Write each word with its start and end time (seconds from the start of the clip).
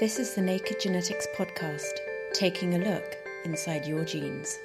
This 0.00 0.18
is 0.18 0.34
the 0.34 0.42
Naked 0.42 0.80
Genetics 0.80 1.28
Podcast, 1.36 2.00
taking 2.32 2.74
a 2.74 2.78
look 2.78 3.16
inside 3.44 3.86
your 3.86 4.04
genes. 4.04 4.58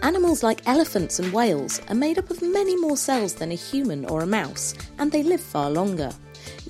Animals 0.00 0.42
like 0.42 0.66
elephants 0.66 1.18
and 1.18 1.30
whales 1.30 1.82
are 1.88 1.94
made 1.94 2.18
up 2.18 2.30
of 2.30 2.40
many 2.40 2.74
more 2.78 2.96
cells 2.96 3.34
than 3.34 3.52
a 3.52 3.54
human 3.54 4.06
or 4.06 4.22
a 4.22 4.26
mouse, 4.26 4.74
and 4.98 5.12
they 5.12 5.22
live 5.22 5.42
far 5.42 5.70
longer. 5.70 6.10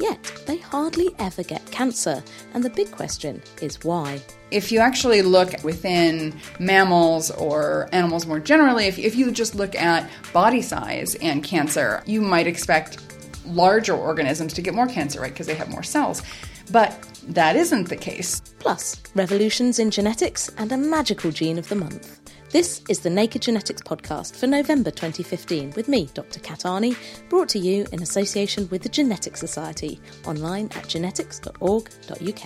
Yet, 0.01 0.43
they 0.47 0.59
hardly 0.59 1.11
ever 1.19 1.43
get 1.43 1.71
cancer, 1.71 2.23
and 2.55 2.65
the 2.65 2.71
big 2.71 2.91
question 2.91 3.43
is 3.61 3.83
why. 3.85 4.21
If 4.51 4.73
you 4.73 4.81
actually 4.81 5.23
look 5.23 5.63
within 5.63 6.39
mammals 6.59 7.31
or 7.31 7.89
animals 7.93 8.27
more 8.27 8.41
generally, 8.41 8.87
if, 8.87 8.99
if 8.99 9.15
you 9.15 9.31
just 9.31 9.55
look 9.55 9.75
at 9.75 10.09
body 10.33 10.63
size 10.63 11.15
and 11.17 11.45
cancer, 11.45 12.03
you 12.07 12.21
might 12.21 12.47
expect 12.47 12.99
larger 13.47 13.95
organisms 13.95 14.53
to 14.55 14.63
get 14.63 14.75
more 14.75 14.87
cancer, 14.87 15.21
right? 15.21 15.33
Because 15.33 15.47
they 15.47 15.55
have 15.55 15.69
more 15.69 15.83
cells. 15.83 16.23
But 16.71 16.97
that 17.29 17.57
isn't 17.57 17.89
the 17.89 17.97
case. 17.97 18.41
Plus, 18.59 19.03
revolutions 19.15 19.79
in 19.79 19.91
genetics 19.91 20.49
and 20.57 20.73
a 20.73 20.77
magical 20.77 21.31
gene 21.31 21.59
of 21.59 21.69
the 21.69 21.75
month. 21.75 22.22
This 22.53 22.83
is 22.87 23.01
the 23.01 23.09
Naked 23.09 23.41
Genetics 23.41 23.81
podcast 23.81 24.37
for 24.37 24.47
November 24.47 24.91
2015 24.91 25.73
with 25.75 25.89
me, 25.89 26.11
Dr. 26.13 26.39
Kat 26.41 26.65
Arney, 26.65 26.95
brought 27.31 27.49
to 27.49 27.59
you 27.59 27.87
in 27.93 28.03
association 28.03 28.69
with 28.69 28.83
the 28.83 28.91
Genetics 28.91 29.41
Society, 29.41 29.99
online 30.27 30.69
at 30.77 30.87
genetics.org.uk. 30.87 32.45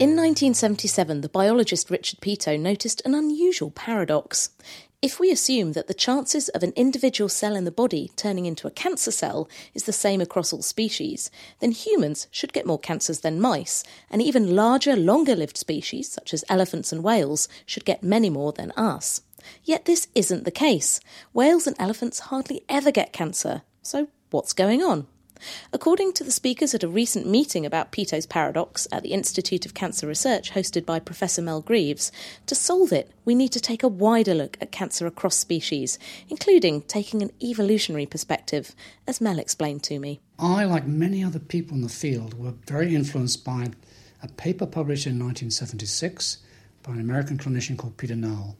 In 0.00 0.16
1977, 0.16 1.22
the 1.22 1.28
biologist 1.28 1.90
Richard 1.90 2.20
Peto 2.20 2.56
noticed 2.56 3.00
an 3.04 3.14
unusual 3.14 3.70
paradox. 3.70 4.50
If 5.04 5.20
we 5.20 5.30
assume 5.30 5.72
that 5.72 5.86
the 5.86 5.92
chances 5.92 6.48
of 6.48 6.62
an 6.62 6.72
individual 6.76 7.28
cell 7.28 7.54
in 7.56 7.64
the 7.66 7.70
body 7.70 8.10
turning 8.16 8.46
into 8.46 8.66
a 8.66 8.70
cancer 8.70 9.10
cell 9.10 9.50
is 9.74 9.82
the 9.82 9.92
same 9.92 10.22
across 10.22 10.50
all 10.50 10.62
species, 10.62 11.30
then 11.60 11.72
humans 11.72 12.26
should 12.30 12.54
get 12.54 12.64
more 12.64 12.78
cancers 12.78 13.20
than 13.20 13.38
mice, 13.38 13.84
and 14.10 14.22
even 14.22 14.56
larger, 14.56 14.96
longer 14.96 15.36
lived 15.36 15.58
species, 15.58 16.10
such 16.10 16.32
as 16.32 16.42
elephants 16.48 16.90
and 16.90 17.04
whales, 17.04 17.50
should 17.66 17.84
get 17.84 18.02
many 18.02 18.30
more 18.30 18.52
than 18.52 18.72
us. 18.78 19.20
Yet 19.62 19.84
this 19.84 20.08
isn't 20.14 20.44
the 20.44 20.50
case. 20.50 21.00
Whales 21.34 21.66
and 21.66 21.76
elephants 21.78 22.20
hardly 22.30 22.64
ever 22.66 22.90
get 22.90 23.12
cancer. 23.12 23.60
So, 23.82 24.08
what's 24.30 24.54
going 24.54 24.82
on? 24.82 25.06
According 25.72 26.12
to 26.14 26.24
the 26.24 26.30
speakers 26.30 26.74
at 26.74 26.82
a 26.82 26.88
recent 26.88 27.26
meeting 27.26 27.66
about 27.66 27.90
Peto's 27.90 28.26
paradox 28.26 28.86
at 28.92 29.02
the 29.02 29.12
Institute 29.12 29.66
of 29.66 29.74
Cancer 29.74 30.06
Research 30.06 30.52
hosted 30.52 30.86
by 30.86 30.98
Professor 30.98 31.42
Mel 31.42 31.60
Greaves, 31.60 32.12
to 32.46 32.54
solve 32.54 32.92
it, 32.92 33.10
we 33.24 33.34
need 33.34 33.52
to 33.52 33.60
take 33.60 33.82
a 33.82 33.88
wider 33.88 34.34
look 34.34 34.56
at 34.60 34.72
cancer 34.72 35.06
across 35.06 35.36
species, 35.36 35.98
including 36.28 36.82
taking 36.82 37.22
an 37.22 37.32
evolutionary 37.42 38.06
perspective, 38.06 38.74
as 39.06 39.20
Mel 39.20 39.38
explained 39.38 39.82
to 39.84 39.98
me. 39.98 40.20
I, 40.38 40.64
like 40.64 40.86
many 40.86 41.24
other 41.24 41.38
people 41.38 41.76
in 41.76 41.82
the 41.82 41.88
field, 41.88 42.34
were 42.34 42.54
very 42.66 42.94
influenced 42.94 43.44
by 43.44 43.70
a 44.22 44.28
paper 44.28 44.66
published 44.66 45.06
in 45.06 45.18
1976 45.18 46.38
by 46.82 46.92
an 46.92 47.00
American 47.00 47.38
clinician 47.38 47.76
called 47.76 47.96
Peter 47.96 48.16
Nowell, 48.16 48.56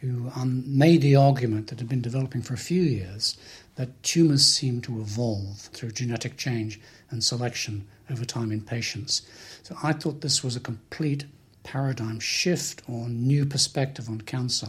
who 0.00 0.30
um, 0.36 0.64
made 0.66 1.02
the 1.02 1.16
argument 1.16 1.68
that 1.68 1.78
had 1.78 1.88
been 1.88 2.00
developing 2.00 2.42
for 2.42 2.54
a 2.54 2.58
few 2.58 2.82
years 2.82 3.36
that 3.78 4.02
tumours 4.02 4.44
seem 4.44 4.80
to 4.80 5.00
evolve 5.00 5.56
through 5.72 5.92
genetic 5.92 6.36
change 6.36 6.80
and 7.10 7.22
selection 7.22 7.86
over 8.10 8.24
time 8.24 8.50
in 8.50 8.60
patients. 8.60 9.22
So 9.62 9.76
I 9.82 9.92
thought 9.92 10.20
this 10.20 10.42
was 10.42 10.56
a 10.56 10.60
complete 10.60 11.26
paradigm 11.62 12.18
shift 12.18 12.82
or 12.88 13.08
new 13.08 13.46
perspective 13.46 14.08
on 14.08 14.20
cancer. 14.22 14.66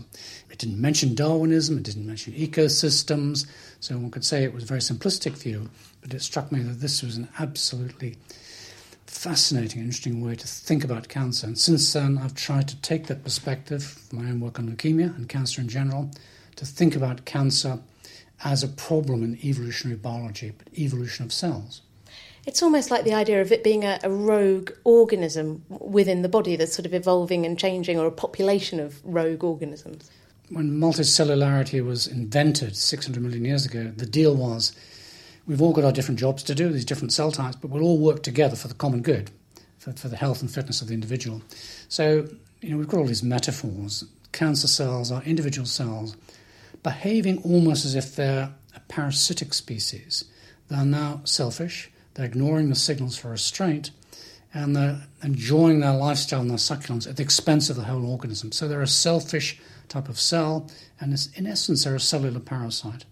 It 0.51 0.59
didn't 0.59 0.79
mention 0.79 1.15
Darwinism, 1.15 1.77
it 1.79 1.83
didn't 1.83 2.05
mention 2.05 2.33
ecosystems, 2.33 3.47
so 3.79 3.97
one 3.97 4.11
could 4.11 4.25
say 4.25 4.43
it 4.43 4.53
was 4.53 4.63
a 4.63 4.67
very 4.67 4.79
simplistic 4.79 5.31
view, 5.31 5.71
but 6.01 6.13
it 6.13 6.21
struck 6.21 6.51
me 6.51 6.61
that 6.61 6.79
this 6.79 7.01
was 7.01 7.17
an 7.17 7.29
absolutely 7.39 8.15
fascinating, 9.07 9.81
interesting 9.81 10.23
way 10.23 10.35
to 10.35 10.45
think 10.45 10.83
about 10.83 11.07
cancer. 11.07 11.47
And 11.47 11.57
since 11.57 11.91
then, 11.93 12.19
I've 12.19 12.35
tried 12.35 12.67
to 12.67 12.79
take 12.81 13.07
that 13.07 13.23
perspective, 13.23 13.97
my 14.11 14.29
own 14.29 14.39
work 14.39 14.59
on 14.59 14.69
leukemia 14.69 15.15
and 15.15 15.27
cancer 15.27 15.61
in 15.61 15.67
general, 15.67 16.11
to 16.57 16.65
think 16.65 16.95
about 16.95 17.25
cancer 17.25 17.79
as 18.43 18.63
a 18.63 18.67
problem 18.67 19.23
in 19.23 19.37
evolutionary 19.43 19.97
biology, 19.97 20.51
but 20.57 20.67
evolution 20.77 21.25
of 21.25 21.33
cells. 21.33 21.81
It's 22.45 22.63
almost 22.63 22.89
like 22.89 23.03
the 23.03 23.13
idea 23.13 23.41
of 23.41 23.51
it 23.51 23.63
being 23.63 23.83
a, 23.83 23.99
a, 24.01 24.09
rogue 24.09 24.71
organism 24.83 25.63
within 25.69 26.21
the 26.21 26.29
body 26.29 26.55
that's 26.55 26.73
sort 26.73 26.85
of 26.85 26.93
evolving 26.93 27.45
and 27.45 27.59
changing, 27.59 27.99
or 27.99 28.07
a 28.07 28.11
population 28.11 28.79
of 28.79 29.01
rogue 29.03 29.43
organisms. 29.43 30.09
When 30.49 30.71
multicellularity 30.79 31.85
was 31.85 32.07
invented 32.07 32.75
600 32.75 33.21
million 33.21 33.45
years 33.45 33.65
ago, 33.65 33.91
the 33.95 34.05
deal 34.05 34.35
was 34.35 34.73
we've 35.45 35.61
all 35.61 35.73
got 35.73 35.83
our 35.83 35.91
different 35.91 36.19
jobs 36.19 36.41
to 36.43 36.55
do, 36.55 36.69
these 36.69 36.85
different 36.85 37.13
cell 37.13 37.31
types, 37.31 37.57
but 37.57 37.69
we'll 37.69 37.83
all 37.83 37.99
work 37.99 38.23
together 38.23 38.55
for 38.55 38.67
the 38.67 38.73
common 38.73 39.01
good, 39.01 39.29
for, 39.77 39.91
for 39.93 40.07
the 40.07 40.17
health 40.17 40.41
and 40.41 40.49
fitness 40.49 40.81
of 40.81 40.87
the 40.87 40.93
individual. 40.93 41.41
So, 41.89 42.27
you 42.61 42.71
know, 42.71 42.77
we've 42.77 42.87
got 42.87 42.97
all 42.99 43.05
these 43.05 43.23
metaphors. 43.23 44.05
Cancer 44.31 44.67
cells 44.67 45.11
are 45.11 45.21
individual 45.23 45.67
cells 45.67 46.15
behaving 46.83 47.41
almost 47.43 47.85
as 47.85 47.95
if 47.95 48.15
they're 48.15 48.53
a 48.75 48.79
parasitic 48.81 49.53
species. 49.53 50.25
They're 50.67 50.85
now 50.85 51.21
selfish, 51.23 51.91
they're 52.13 52.25
ignoring 52.25 52.69
the 52.69 52.75
signals 52.75 53.17
for 53.17 53.29
restraint, 53.29 53.91
and 54.53 54.75
they're 54.75 55.01
enjoying 55.23 55.79
their 55.79 55.93
lifestyle 55.93 56.41
and 56.41 56.49
their 56.49 56.57
succulence 56.57 57.05
at 57.05 57.17
the 57.17 57.23
expense 57.23 57.69
of 57.69 57.75
the 57.75 57.83
whole 57.83 58.05
organism. 58.05 58.51
So 58.51 58.67
they're 58.67 58.81
a 58.81 58.87
selfish 58.87 59.59
type 59.87 60.09
of 60.09 60.19
cell, 60.19 60.69
and 60.99 61.17
in 61.35 61.47
essence, 61.47 61.83
they're 61.83 61.95
a 61.95 61.99
cellular 61.99 62.39
parasite. 62.39 63.05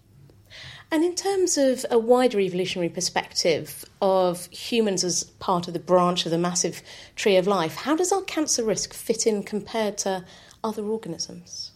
And 0.90 1.04
in 1.04 1.14
terms 1.14 1.58
of 1.58 1.84
a 1.90 1.98
wider 1.98 2.40
evolutionary 2.40 2.88
perspective 2.88 3.84
of 4.00 4.46
humans 4.46 5.04
as 5.04 5.24
part 5.24 5.68
of 5.68 5.74
the 5.74 5.80
branch 5.80 6.24
of 6.24 6.30
the 6.30 6.38
massive 6.38 6.82
tree 7.14 7.36
of 7.36 7.46
life, 7.46 7.74
how 7.76 7.94
does 7.94 8.10
our 8.10 8.22
cancer 8.22 8.64
risk 8.64 8.94
fit 8.94 9.26
in 9.26 9.42
compared 9.42 9.98
to 9.98 10.24
other 10.64 10.84
organisms? 10.84 11.72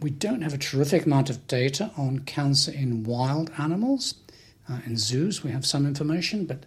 We 0.00 0.10
don't 0.10 0.42
have 0.42 0.54
a 0.54 0.58
terrific 0.58 1.06
amount 1.06 1.30
of 1.30 1.46
data 1.46 1.90
on 1.96 2.20
cancer 2.20 2.72
in 2.72 3.04
wild 3.04 3.50
animals. 3.58 4.14
Uh, 4.68 4.78
in 4.86 4.96
zoos, 4.96 5.42
we 5.42 5.50
have 5.50 5.66
some 5.66 5.86
information, 5.86 6.46
but 6.46 6.64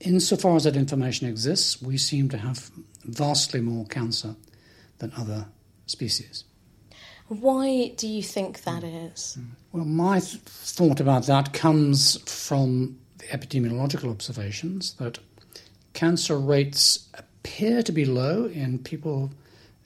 insofar 0.00 0.56
as 0.56 0.64
that 0.64 0.76
information 0.76 1.28
exists, 1.28 1.82
we 1.82 1.96
seem 1.96 2.28
to 2.28 2.38
have 2.38 2.70
vastly 3.04 3.60
more 3.60 3.84
cancer 3.86 4.36
than 4.98 5.12
other 5.16 5.46
species. 5.86 6.44
Why 7.28 7.92
do 7.96 8.06
you 8.08 8.22
think 8.22 8.62
that 8.62 8.84
is? 8.84 9.38
Well, 9.72 9.84
my 9.84 10.20
th- 10.20 10.40
thought 10.42 11.00
about 11.00 11.26
that 11.26 11.52
comes 11.52 12.18
from 12.30 12.98
the 13.18 13.26
epidemiological 13.26 14.10
observations 14.10 14.94
that 14.94 15.18
cancer 15.92 16.38
rates 16.38 17.08
appear 17.14 17.82
to 17.82 17.92
be 17.92 18.04
low 18.04 18.46
in 18.46 18.78
people 18.78 19.30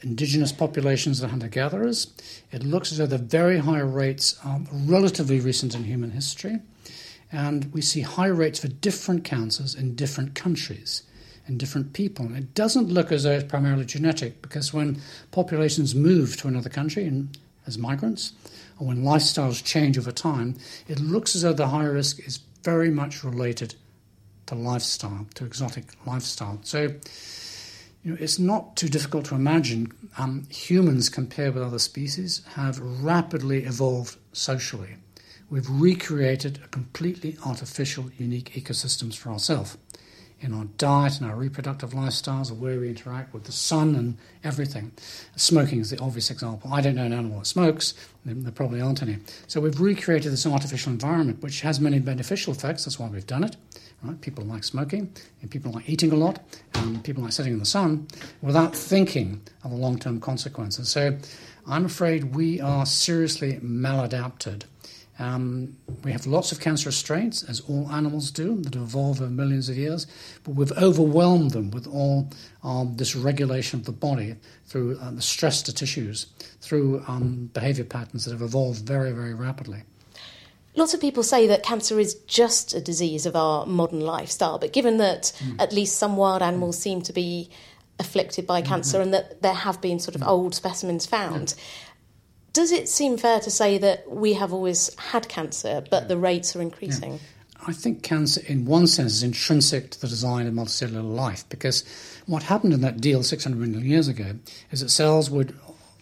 indigenous 0.03 0.53
populations 0.53 1.21
and 1.21 1.31
hunter 1.31 1.49
gatherers. 1.49 2.13
It 2.51 2.65
looks 2.65 2.93
as 2.93 2.99
though 2.99 3.07
the 3.07 3.19
very 3.19 3.59
high 3.59 3.81
rates 3.81 4.39
are 4.45 4.61
relatively 4.73 5.41
recent 5.41 5.75
in 5.75 5.85
human 5.85 6.11
history. 6.11 6.59
And 7.31 7.73
we 7.73 7.81
see 7.81 8.03
high 8.03 8.27
rates 8.27 8.59
for 8.59 8.69
different 8.69 9.25
cancers 9.25 9.75
in 9.75 9.95
different 9.95 10.35
countries 10.35 11.03
and 11.47 11.59
different 11.59 11.93
people. 11.93 12.27
And 12.27 12.37
it 12.37 12.55
doesn't 12.55 12.89
look 12.89 13.11
as 13.11 13.23
though 13.23 13.33
it's 13.33 13.45
primarily 13.45 13.85
genetic 13.85 14.43
because 14.43 14.73
when 14.73 15.01
populations 15.31 15.95
move 15.95 16.37
to 16.39 16.49
another 16.49 16.69
country 16.69 17.07
and, 17.07 17.37
as 17.67 17.79
migrants, 17.79 18.33
or 18.79 18.89
when 18.89 19.03
lifestyles 19.03 19.65
change 19.65 19.97
over 19.97 20.13
time, 20.13 20.57
it 20.89 21.01
looks 21.01 21.35
as 21.35 21.43
though 21.43 21.53
the 21.53 21.69
high 21.69 21.85
risk 21.85 22.21
is 22.27 22.41
very 22.63 22.91
much 22.91 23.25
related 23.25 23.75
to 24.47 24.55
lifestyle, 24.55 25.27
to 25.35 25.45
exotic 25.45 25.85
lifestyle. 26.07 26.59
So 26.63 26.95
you 28.03 28.11
know, 28.11 28.17
it's 28.21 28.39
not 28.39 28.77
too 28.77 28.89
difficult 28.89 29.27
to 29.27 29.35
imagine 29.35 29.93
um, 30.19 30.45
humans 30.51 31.09
compared 31.09 31.55
with 31.55 31.63
other 31.63 31.79
species 31.79 32.43
have 32.55 32.79
rapidly 32.81 33.65
evolved 33.65 34.17
socially. 34.33 34.97
we've 35.51 35.69
recreated 35.69 36.59
a 36.65 36.69
completely 36.69 37.37
artificial, 37.45 38.11
unique 38.17 38.53
ecosystems 38.55 39.17
for 39.17 39.31
ourselves 39.31 39.77
in 40.43 40.53
our 40.53 40.65
diet 40.77 41.21
and 41.21 41.31
our 41.31 41.37
reproductive 41.37 41.91
lifestyles, 41.91 42.49
the 42.49 42.55
way 42.55 42.77
we 42.77 42.89
interact 42.89 43.33
with 43.33 43.45
the 43.45 43.53
sun 43.53 43.95
and 43.95 44.17
everything. 44.43 44.91
Smoking 45.37 45.81
is 45.81 45.91
the 45.91 46.01
obvious 46.01 46.31
example. 46.31 46.73
I 46.73 46.81
don't 46.81 46.97
know 46.97 47.05
an 47.05 47.13
animal 47.13 47.39
that 47.39 47.47
smokes, 47.47 47.95
there 48.25 48.53
probably 48.53 48.81
aren't 48.81 49.03
any. 49.03 49.19
So 49.47 49.61
we've 49.61 49.81
recreated 49.81 50.33
this 50.33 50.47
artificial 50.47 50.93
environment, 50.93 51.43
which 51.43 51.61
has 51.61 51.79
many 51.79 52.01
beneficial 52.01 52.53
effects. 52.53 52.85
That's 52.85 52.99
why 52.99 53.07
we've 53.07 53.27
done 53.27 53.45
it. 53.45 53.57
Right? 54.03 54.21
People 54.21 54.45
like 54.45 54.65
smoking, 54.65 55.15
and 55.41 55.51
people 55.51 55.73
like 55.73 55.89
eating 55.89 56.13
a 56.13 56.17
lot, 56.17 56.41
and 56.75 57.03
people 57.05 57.23
like 57.23 57.33
sitting 57.33 57.53
in 57.53 57.59
the 57.59 57.65
sun, 57.65 58.09
without 58.41 58.75
thinking 58.75 59.41
of 59.63 59.71
the 59.71 59.77
long-term 59.77 60.21
consequences. 60.21 60.89
So 60.89 61.17
I'm 61.67 61.85
afraid 61.85 62.35
we 62.35 62.61
are 62.61 62.85
seriously 62.85 63.61
maladapted 63.63 64.65
um, 65.19 65.77
we 66.03 66.13
have 66.13 66.27
lots 66.27 66.53
of 66.53 66.61
cancerous 66.61 66.97
strains, 66.97 67.45
as 67.45 67.61
all 67.61 67.89
animals 67.91 68.31
do, 68.31 68.57
that 68.63 68.75
evolve 68.75 69.21
over 69.21 69.31
millions 69.31 69.69
of 69.69 69.77
years, 69.77 70.07
but 70.43 70.55
we've 70.55 70.73
overwhelmed 70.73 71.53
them 71.53 71.71
with 71.71 71.87
all 71.87 72.31
um, 72.65 72.97
this 72.97 73.15
regulation 73.15 73.79
of 73.79 73.87
the 73.87 73.93
body 73.93 74.37
through 74.67 74.99
uh, 74.99 75.11
the 75.11 75.23
stress 75.23 75.63
to 75.63 75.73
tissues, 75.73 76.27
through 76.61 77.05
um, 77.07 77.51
behavior 77.53 77.85
patterns 77.85 78.25
that 78.25 78.33
have 78.33 78.43
evolved 78.43 78.87
very, 78.87 79.13
very 79.13 79.35
rapidly. 79.35 79.83
Lots 80.75 80.95
of 80.95 81.01
people 81.01 81.23
say 81.23 81.47
that 81.49 81.63
cancer 81.63 82.01
is 82.01 82.15
just 82.27 82.73
a 82.73 82.81
disease 82.81 83.27
of 83.27 83.37
our 83.37 83.67
modern 83.67 84.01
lifestyle, 84.01 84.59
but 84.59 84.73
given 84.73 84.97
that 84.99 85.33
mm. 85.39 85.61
at 85.61 85.73
least 85.73 85.99
some 85.99 86.17
wild 86.17 86.41
animals 86.41 86.79
seem 86.79 87.03
to 87.03 87.13
be 87.13 87.51
afflicted 87.99 88.47
by 88.47 88.63
cancer 88.63 88.99
mm-hmm. 88.99 89.03
and 89.03 89.15
that 89.15 89.43
there 89.43 89.53
have 89.53 89.81
been 89.83 89.99
sort 89.99 90.15
of 90.15 90.23
mm. 90.23 90.29
old 90.29 90.55
specimens 90.55 91.05
found, 91.05 91.55
does 92.53 92.73
it 92.73 92.89
seem 92.89 93.17
fair 93.19 93.41
to 93.41 93.51
say 93.51 93.79
that 93.79 94.11
we 94.11 94.33
have 94.35 94.53
always 94.53 94.95
had 94.99 95.29
cancer, 95.29 95.85
but 95.91 96.09
the 96.09 96.17
rates 96.17 96.57
are 96.57 96.63
increasing? 96.63 97.13
Yeah. 97.13 97.19
I 97.67 97.73
think 97.73 98.03
cancer, 98.03 98.43
in 98.47 98.65
one 98.65 98.87
sense, 98.87 99.13
is 99.13 99.23
intrinsic 99.23 99.91
to 99.91 100.01
the 100.01 100.09
design 100.09 100.47
of 100.47 100.55
multicellular 100.55 101.09
life 101.15 101.49
because 101.49 101.85
what 102.27 102.43
happened 102.43 102.73
in 102.73 102.81
that 102.81 103.01
deal 103.01 103.23
600 103.23 103.57
million 103.57 103.89
years 103.89 104.09
ago 104.09 104.37
is 104.71 104.81
that 104.81 104.89
cells 104.89 105.31
would 105.31 105.55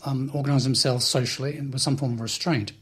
um, 0.05 0.31
organize 0.35 0.65
themselves 0.65 1.05
socially 1.05 1.57
and 1.57 1.73
with 1.73 1.83
some 1.83 1.97
form 1.97 2.15
of 2.15 2.21
restraint. 2.21 2.73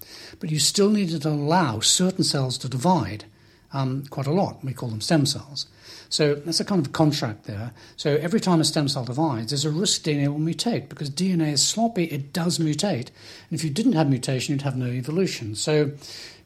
But 0.41 0.51
you 0.51 0.59
still 0.59 0.91
needed 0.91 1.23
to 1.23 1.31
allow 1.31 1.81
certain 1.81 2.25
cells 2.25 2.59
to 2.59 2.69
divide 2.69 3.25
um, 3.73 4.05
quite 4.11 4.27
a 4.27 4.33
lot. 4.33 4.65
We 4.65 4.73
call 4.73 4.89
them 4.89 5.01
stem 5.01 5.27
cells. 5.27 5.67
So 6.09 6.35
that's 6.35 6.61
a 6.61 6.65
kind 6.65 6.85
of 6.85 6.93
contract 6.93 7.45
there. 7.45 7.73
So 7.97 8.17
every 8.17 8.41
time 8.41 8.61
a 8.61 8.65
stem 8.65 8.89
cell 8.89 9.05
divides, 9.05 9.51
there's 9.51 9.67
a 9.67 9.71
risk 9.71 10.03
DNA 10.03 10.29
will 10.29 10.39
mutate 10.39 10.89
because 10.89 11.11
DNA 11.11 11.53
is 11.53 11.67
sloppy, 11.67 12.05
it 12.05 12.33
does 12.33 12.59
mutate. 12.59 13.09
And 13.51 13.59
if 13.59 13.63
you 13.63 13.71
didn't 13.71 13.93
have 13.93 14.09
mutation, 14.09 14.55
you'd 14.55 14.63
have 14.63 14.77
no 14.77 14.87
evolution. 14.87 15.55
So, 15.55 15.93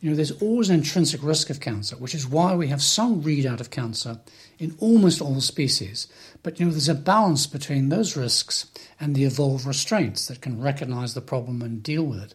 you 0.01 0.11
know, 0.11 0.17
there's 0.17 0.33
always 0.43 0.69
an 0.69 0.77
intrinsic 0.77 1.23
risk 1.23 1.49
of 1.49 1.61
cancer, 1.61 1.97
which 1.97 2.15
is 2.15 2.27
why 2.27 2.57
we 2.57 2.69
have 2.69 2.83
some 2.83 3.23
readout 3.23 3.61
of 3.61 3.71
cancer 3.71 4.19
in 4.63 4.77
almost 4.79 5.21
all 5.21 5.41
species. 5.41 6.07
But, 6.43 6.59
you 6.59 6.67
know, 6.67 6.73
there's 6.73 6.89
a 6.89 6.95
balance 6.95 7.47
between 7.47 7.89
those 7.89 8.17
risks 8.17 8.71
and 9.01 9.15
the 9.15 9.25
evolved 9.25 9.67
restraints 9.67 10.27
that 10.27 10.41
can 10.41 10.61
recognize 10.61 11.15
the 11.15 11.21
problem 11.21 11.63
and 11.63 11.83
deal 11.83 12.05
with 12.05 12.23
it. 12.23 12.35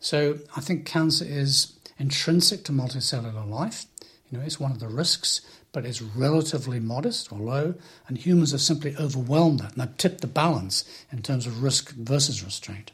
So 0.00 0.38
I 0.56 0.60
think 0.60 0.86
cancer 0.86 1.24
is 1.26 1.74
intrinsic 1.98 2.64
to 2.64 2.72
multicellular 2.72 3.48
life. 3.48 3.86
You 4.30 4.38
know, 4.38 4.44
it's 4.44 4.60
one 4.60 4.72
of 4.72 4.80
the 4.80 4.88
risks 4.88 5.40
but 5.76 5.84
it's 5.84 6.00
relatively 6.00 6.80
modest 6.80 7.30
or 7.30 7.38
low, 7.38 7.74
and 8.08 8.16
humans 8.16 8.52
have 8.52 8.62
simply 8.62 8.96
overwhelmed 8.96 9.60
that 9.60 9.72
and 9.72 9.82
have 9.82 9.94
tipped 9.98 10.22
the 10.22 10.26
balance 10.26 10.86
in 11.12 11.20
terms 11.20 11.46
of 11.46 11.62
risk 11.62 11.90
versus 11.90 12.42
restraint. 12.42 12.92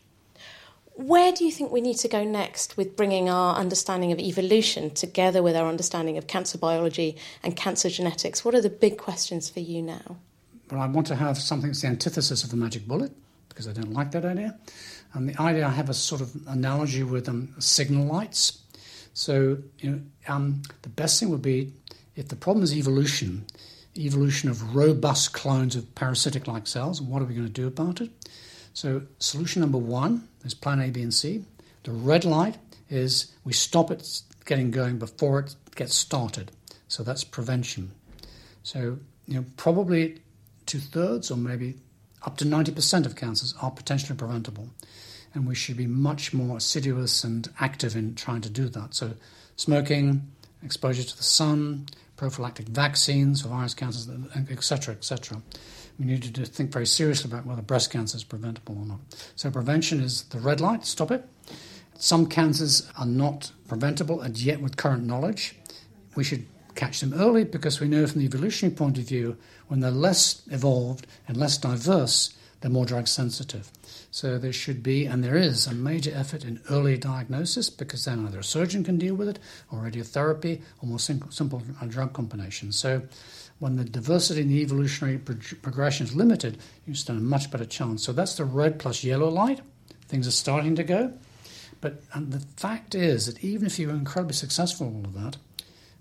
Where 0.95 1.33
do 1.33 1.45
you 1.45 1.51
think 1.51 1.73
we 1.73 1.81
need 1.81 1.97
to 1.99 2.09
go 2.09 2.23
next 2.23 2.77
with 2.77 2.97
bringing 2.97 3.31
our 3.31 3.57
understanding 3.57 4.13
of 4.13 4.19
evolution 4.19 4.91
together 4.91 5.43
with 5.43 5.57
our 5.57 5.67
understanding 5.67 6.19
of 6.19 6.27
cancer 6.27 6.59
biology 6.59 7.17
and 7.43 7.57
cancer 7.57 7.89
genetics? 7.89 8.45
What 8.45 8.55
are 8.55 8.61
the 8.61 8.71
big 8.71 8.99
questions 8.99 9.49
for 9.49 9.61
you 9.61 9.81
now? 9.81 10.19
Well, 10.71 10.81
I 10.81 10.87
want 10.87 11.07
to 11.09 11.17
have 11.17 11.39
something 11.39 11.71
that's 11.71 11.81
the 11.81 11.89
antithesis 11.89 12.45
of 12.45 12.51
the 12.51 12.57
magic 12.57 12.87
bullet 12.87 13.13
because 13.49 13.67
I 13.67 13.73
don't 13.73 13.93
like 13.93 14.11
that 14.13 14.25
idea. 14.25 14.59
And 15.15 15.29
the 15.29 15.41
idea 15.41 15.67
I 15.67 15.71
have 15.71 15.89
a 15.89 15.95
sort 15.95 16.21
of 16.21 16.35
analogy 16.47 17.03
with 17.03 17.29
um, 17.29 17.55
signal 17.59 18.07
lights. 18.07 18.59
So, 19.15 19.59
you 19.79 19.91
know, 19.91 20.01
um, 20.29 20.63
the 20.83 20.89
best 20.89 21.21
thing 21.21 21.31
would 21.31 21.43
be 21.43 21.73
if 22.17 22.29
the 22.29 22.37
problem 22.37 22.63
is 22.63 22.75
evolution, 22.75 23.47
evolution 23.97 24.51
of 24.51 24.75
robust 24.75 25.33
clones 25.33 25.75
of 25.75 25.95
parasitic 25.95 26.47
like 26.47 26.67
cells, 26.67 27.01
what 27.01 27.23
are 27.23 27.27
we 27.27 27.35
going 27.35 27.47
to 27.47 27.53
do 27.53 27.67
about 27.67 28.01
it? 28.01 28.11
So, 28.75 29.03
solution 29.19 29.61
number 29.61 29.79
one 29.79 30.29
is 30.45 30.55
plan 30.55 30.81
A, 30.81 30.91
B, 30.91 31.03
and 31.03 31.15
C. 31.15 31.45
The 31.85 31.93
red 31.93 32.25
light 32.25 32.59
is 32.89 33.33
we 33.45 33.53
stop 33.53 33.91
it 33.91 34.23
getting 34.45 34.71
going 34.71 34.99
before 34.99 35.41
it 35.41 35.55
gets 35.75 35.95
started. 35.95 36.53
So, 36.89 37.03
that's 37.03 37.25
prevention. 37.25 37.93
So, 38.63 38.99
you 39.27 39.35
know, 39.35 39.45
probably 39.57 40.21
two 40.67 40.79
thirds 40.79 41.31
or 41.31 41.37
maybe 41.37 41.77
up 42.25 42.37
to 42.39 42.45
90% 42.45 43.07
of 43.07 43.17
cancers 43.17 43.55
are 43.61 43.71
potentially 43.71 44.17
preventable. 44.17 44.69
And 45.35 45.47
we 45.47 45.55
should 45.55 45.77
be 45.77 45.87
much 45.87 46.35
more 46.35 46.59
assiduous 46.59 47.25
and 47.25 47.49
active 47.59 47.97
in 47.97 48.15
trying 48.15 48.43
to 48.43 48.51
do 48.51 48.69
that. 48.69 48.95
So, 48.95 49.15
smoking, 49.57 50.31
exposure 50.63 51.03
to 51.03 51.17
the 51.17 51.23
sun, 51.23 51.87
prophylactic 52.17 52.69
vaccines 52.69 53.43
for 53.43 53.49
virus 53.49 53.75
cancers, 53.75 54.09
etc., 54.51 54.95
etc. 54.95 55.43
We 55.99 56.07
need 56.07 56.35
to 56.35 56.45
think 56.47 56.73
very 56.73 56.87
seriously 56.87 57.31
about 57.31 57.47
whether 57.47 57.63
breast 57.63 57.91
cancer 57.91 58.17
is 58.17 58.25
preventable 58.25 58.79
or 58.79 58.87
not. 58.87 59.01
So 59.37 59.51
prevention 59.51 60.01
is 60.01 60.23
the 60.25 60.39
red 60.39 60.61
light, 60.61 60.85
stop 60.87 61.11
it. 61.11 61.25
Some 61.97 62.27
cancers 62.27 62.91
are 62.99 63.07
not 63.07 63.53
preventable, 63.69 64.21
and 64.21 64.37
yet 64.39 64.61
with 64.61 64.77
current 64.77 65.05
knowledge, 65.05 65.55
we 66.17 66.25
should 66.25 66.47
catch 66.75 67.01
them 67.01 67.15
early 67.15 67.45
because 67.45 67.81
we 67.81 67.89
know 67.89 68.07
from 68.07 68.21
the 68.21 68.27
evolutionary 68.27 68.75
point 68.75 68.99
of 68.99 69.05
view, 69.05 69.37
when 69.69 69.81
they're 69.81 69.91
less 69.91 70.43
evolved 70.51 71.07
and 71.29 71.37
less 71.37 71.59
diverse, 71.59 72.35
they're 72.61 72.71
more 72.71 72.87
drug 72.87 73.09
sensitive. 73.09 73.71
So 74.11 74.39
there 74.39 74.53
should 74.53 74.83
be, 74.83 75.05
and 75.05 75.23
there 75.23 75.37
is, 75.37 75.67
a 75.67 75.75
major 75.75 76.13
effort 76.15 76.45
in 76.45 76.61
early 76.71 76.97
diagnosis 76.97 77.69
because 77.71 78.05
then 78.05 78.27
either 78.27 78.39
a 78.39 78.45
surgeon 78.45 78.85
can 78.85 78.99
deal 78.99 79.15
with 79.15 79.29
it, 79.29 79.39
or 79.71 79.81
radiotherapy, 79.81 80.61
or 80.81 80.89
more 80.89 80.99
simple, 80.99 81.31
simple 81.31 81.63
drug 81.89 82.13
combinations. 82.13 82.77
So 82.77 83.03
when 83.63 83.77
the 83.77 83.85
diversity 83.85 84.41
in 84.41 84.49
the 84.49 84.61
evolutionary 84.61 85.19
pro- 85.19 85.37
progression 85.63 86.05
is 86.05 86.17
limited, 86.17 86.59
you 86.85 86.97
stand 86.97 87.21
a 87.21 87.23
much 87.23 87.49
better 87.49 87.65
chance. 87.65 88.03
So 88.03 88.13
that's 88.13 88.35
the 88.35 88.45
red 88.45 88.81
plus 88.81 89.05
yellow 89.05 89.29
light. 89.29 89.61
Things 90.09 90.27
are 90.27 90.33
starting 90.33 90.75
to 90.75 90.83
go. 90.83 91.13
But 91.81 92.03
the 92.13 92.41
fact 92.57 92.97
is 92.97 93.27
that 93.27 93.45
even 93.45 93.67
if 93.67 93.79
you're 93.79 93.93
incredibly 93.93 94.35
successful 94.35 94.89
in 94.89 94.97
all 94.97 95.05
of 95.05 95.15
that, 95.15 95.37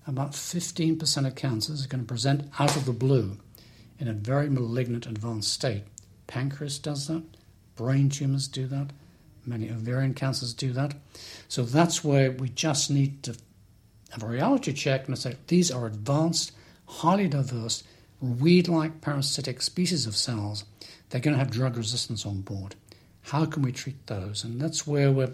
about 0.07 0.31
15% 0.31 1.27
of 1.27 1.35
cancers 1.35 1.85
are 1.85 1.87
going 1.87 2.01
to 2.01 2.07
present 2.07 2.49
out 2.57 2.75
of 2.75 2.85
the 2.85 2.93
blue 2.93 3.37
in 3.99 4.07
a 4.07 4.13
very 4.13 4.49
malignant 4.49 5.05
advanced 5.05 5.53
state. 5.53 5.83
Pancreas 6.25 6.79
does 6.79 7.05
that, 7.09 7.21
brain 7.75 8.09
tumors 8.09 8.47
do 8.47 8.65
that, 8.65 8.87
many 9.45 9.69
ovarian 9.69 10.15
cancers 10.15 10.55
do 10.55 10.73
that. 10.73 10.95
So 11.47 11.61
that's 11.61 12.03
where 12.03 12.31
we 12.31 12.49
just 12.49 12.89
need 12.89 13.21
to 13.21 13.37
have 14.09 14.23
a 14.23 14.27
reality 14.27 14.73
check 14.73 15.07
and 15.07 15.15
say 15.15 15.35
these 15.45 15.69
are 15.69 15.85
advanced, 15.85 16.53
highly 16.91 17.27
diverse, 17.27 17.83
weed 18.19 18.67
like 18.67 19.01
parasitic 19.01 19.61
species 19.61 20.05
of 20.05 20.15
cells. 20.15 20.65
They're 21.09 21.21
going 21.21 21.33
to 21.33 21.39
have 21.39 21.51
drug 21.51 21.77
resistance 21.77 22.25
on 22.25 22.41
board. 22.41 22.75
How 23.23 23.45
can 23.45 23.61
we 23.63 23.71
treat 23.71 24.07
those? 24.07 24.43
And 24.43 24.59
that's 24.59 24.85
where 24.85 25.11
we're 25.11 25.33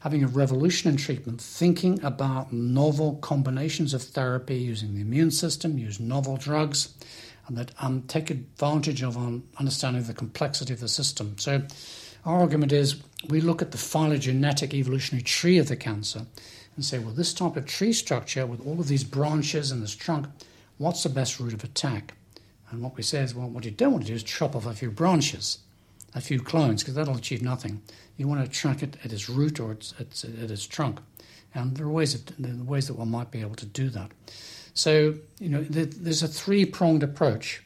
having 0.00 0.22
a 0.22 0.28
revolution 0.28 0.90
in 0.90 0.96
treatment, 0.96 1.40
thinking 1.40 2.02
about 2.04 2.52
novel 2.52 3.16
combinations 3.16 3.94
of 3.94 4.02
therapy 4.02 4.56
using 4.56 4.94
the 4.94 5.00
immune 5.00 5.30
system, 5.30 5.78
use 5.78 5.98
novel 5.98 6.36
drugs, 6.36 6.94
and 7.46 7.56
that 7.56 7.72
um, 7.80 8.02
take 8.02 8.30
advantage 8.30 9.02
of 9.02 9.16
our 9.16 9.40
understanding 9.58 10.02
of 10.02 10.06
the 10.06 10.14
complexity 10.14 10.72
of 10.72 10.80
the 10.80 10.88
system. 10.88 11.36
So, 11.38 11.62
our 12.24 12.40
argument 12.40 12.72
is 12.72 13.02
we 13.28 13.40
look 13.40 13.62
at 13.62 13.70
the 13.70 13.78
phylogenetic 13.78 14.72
evolutionary 14.72 15.22
tree 15.22 15.58
of 15.58 15.68
the 15.68 15.76
cancer 15.76 16.26
and 16.76 16.84
say, 16.84 16.98
well, 16.98 17.12
this 17.12 17.34
type 17.34 17.56
of 17.56 17.66
tree 17.66 17.92
structure 17.92 18.46
with 18.46 18.66
all 18.66 18.80
of 18.80 18.88
these 18.88 19.04
branches 19.04 19.70
and 19.70 19.82
this 19.82 19.94
trunk, 19.94 20.26
what's 20.78 21.02
the 21.02 21.08
best 21.08 21.40
route 21.40 21.52
of 21.52 21.64
attack? 21.64 22.14
And 22.70 22.82
what 22.82 22.96
we 22.96 23.02
say 23.02 23.20
is, 23.20 23.34
well, 23.34 23.48
what 23.48 23.64
you 23.64 23.70
don't 23.70 23.92
want 23.92 24.04
to 24.04 24.10
do 24.10 24.14
is 24.14 24.22
chop 24.22 24.56
off 24.56 24.66
a 24.66 24.74
few 24.74 24.90
branches, 24.90 25.58
a 26.14 26.20
few 26.20 26.40
clones, 26.40 26.82
because 26.82 26.94
that'll 26.94 27.16
achieve 27.16 27.42
nothing. 27.42 27.82
You 28.16 28.28
want 28.28 28.44
to 28.44 28.50
track 28.50 28.82
it 28.82 28.96
at 29.04 29.12
its 29.12 29.28
root 29.28 29.60
or 29.60 29.72
its, 29.72 29.94
its, 29.98 30.24
at 30.24 30.50
its 30.50 30.66
trunk. 30.66 31.00
And 31.54 31.76
there 31.76 31.86
are 31.86 31.90
ways, 31.90 32.14
of, 32.14 32.22
there 32.38 32.52
are 32.52 32.64
ways 32.64 32.88
that 32.88 32.94
one 32.94 33.10
might 33.10 33.30
be 33.30 33.40
able 33.40 33.54
to 33.56 33.66
do 33.66 33.88
that. 33.90 34.10
So, 34.74 35.14
you 35.38 35.48
know, 35.48 35.62
there's 35.62 36.22
a 36.22 36.28
three 36.28 36.64
pronged 36.64 37.04
approach, 37.04 37.62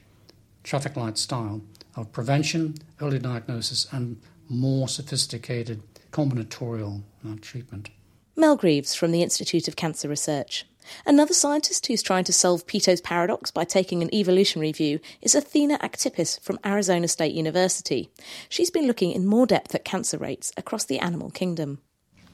traffic 0.63 0.95
light 0.95 1.17
style, 1.17 1.61
of 1.95 2.11
prevention, 2.11 2.75
early 3.01 3.17
diagnosis, 3.17 3.87
and 3.91 4.21
more 4.47 4.87
sophisticated 4.87 5.81
combinatorial 6.11 7.01
uh, 7.27 7.35
treatment. 7.41 7.89
Mel 8.35 8.55
Greaves 8.55 8.95
from 8.95 9.11
the 9.11 9.21
Institute 9.21 9.67
of 9.67 9.75
Cancer 9.75 10.07
Research. 10.07 10.65
Another 11.05 11.33
scientist 11.33 11.87
who's 11.87 12.01
trying 12.01 12.23
to 12.25 12.33
solve 12.33 12.65
Peto's 12.65 13.01
paradox 13.01 13.51
by 13.51 13.63
taking 13.63 14.01
an 14.01 14.13
evolutionary 14.13 14.71
view 14.71 14.99
is 15.21 15.35
Athena 15.35 15.77
Aktipis 15.79 16.39
from 16.41 16.59
Arizona 16.65 17.07
State 17.07 17.33
University. 17.33 18.09
She's 18.49 18.71
been 18.71 18.87
looking 18.87 19.11
in 19.11 19.25
more 19.25 19.45
depth 19.45 19.75
at 19.75 19.85
cancer 19.85 20.17
rates 20.17 20.51
across 20.57 20.85
the 20.85 20.99
animal 20.99 21.29
kingdom. 21.29 21.79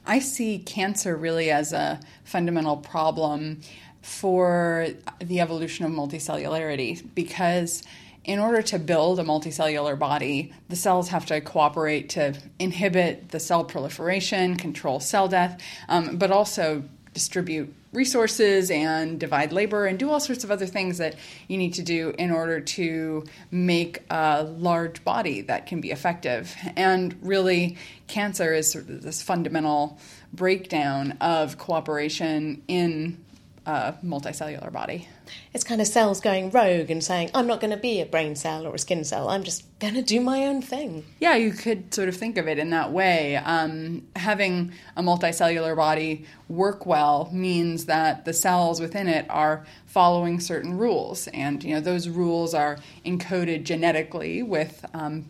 I 0.06 0.20
see 0.20 0.58
cancer 0.58 1.16
really 1.16 1.50
as 1.50 1.72
a 1.72 2.00
fundamental 2.24 2.76
problem 2.76 3.60
for 4.02 4.88
the 5.20 5.40
evolution 5.40 5.84
of 5.84 5.90
multicellularity 5.90 7.14
because 7.14 7.82
in 8.26 8.38
order 8.38 8.60
to 8.60 8.78
build 8.78 9.20
a 9.20 9.24
multicellular 9.24 9.98
body, 9.98 10.52
the 10.68 10.76
cells 10.76 11.08
have 11.08 11.26
to 11.26 11.40
cooperate 11.40 12.08
to 12.10 12.34
inhibit 12.58 13.30
the 13.30 13.40
cell 13.40 13.64
proliferation, 13.64 14.56
control 14.56 15.00
cell 15.00 15.28
death, 15.28 15.62
um, 15.88 16.16
but 16.16 16.30
also 16.30 16.82
distribute 17.16 17.74
resources 17.94 18.70
and 18.70 19.18
divide 19.18 19.54
labor 19.54 19.86
and 19.86 19.98
do 19.98 20.10
all 20.10 20.20
sorts 20.20 20.44
of 20.44 20.50
other 20.50 20.66
things 20.66 20.98
that 20.98 21.16
you 21.48 21.56
need 21.56 21.72
to 21.72 21.82
do 21.82 22.12
in 22.18 22.30
order 22.30 22.60
to 22.60 23.24
make 23.50 24.02
a 24.10 24.42
large 24.42 25.02
body 25.02 25.40
that 25.40 25.66
can 25.66 25.80
be 25.80 25.90
effective. 25.90 26.54
And 26.76 27.16
really, 27.22 27.78
cancer 28.06 28.52
is 28.52 28.70
sort 28.70 28.90
of 28.90 29.00
this 29.00 29.22
fundamental 29.22 29.98
breakdown 30.34 31.16
of 31.22 31.56
cooperation 31.56 32.62
in 32.68 33.24
a 33.66 33.96
multicellular 34.04 34.72
body. 34.72 35.08
It's 35.52 35.64
kind 35.64 35.80
of 35.80 35.88
cells 35.88 36.20
going 36.20 36.50
rogue 36.50 36.88
and 36.88 37.02
saying, 37.02 37.30
I'm 37.34 37.48
not 37.48 37.60
going 37.60 37.72
to 37.72 37.76
be 37.76 38.00
a 38.00 38.06
brain 38.06 38.36
cell 38.36 38.64
or 38.64 38.74
a 38.74 38.78
skin 38.78 39.04
cell, 39.04 39.28
I'm 39.28 39.42
just 39.42 39.64
going 39.80 39.94
to 39.94 40.02
do 40.02 40.20
my 40.20 40.46
own 40.46 40.62
thing. 40.62 41.04
Yeah, 41.18 41.34
you 41.34 41.50
could 41.50 41.92
sort 41.92 42.08
of 42.08 42.16
think 42.16 42.38
of 42.38 42.46
it 42.46 42.58
in 42.58 42.70
that 42.70 42.92
way. 42.92 43.36
Um, 43.36 44.06
having 44.14 44.72
a 44.96 45.02
multicellular 45.02 45.74
body 45.76 46.26
work 46.48 46.86
well 46.86 47.28
means 47.32 47.86
that 47.86 48.24
the 48.24 48.32
cells 48.32 48.80
within 48.80 49.08
it 49.08 49.26
are 49.28 49.66
following 49.86 50.38
certain 50.38 50.78
rules, 50.78 51.26
and 51.28 51.64
you 51.64 51.74
know 51.74 51.80
those 51.80 52.08
rules 52.08 52.54
are 52.54 52.78
encoded 53.04 53.64
genetically 53.64 54.42
with 54.42 54.84
um, 54.94 55.26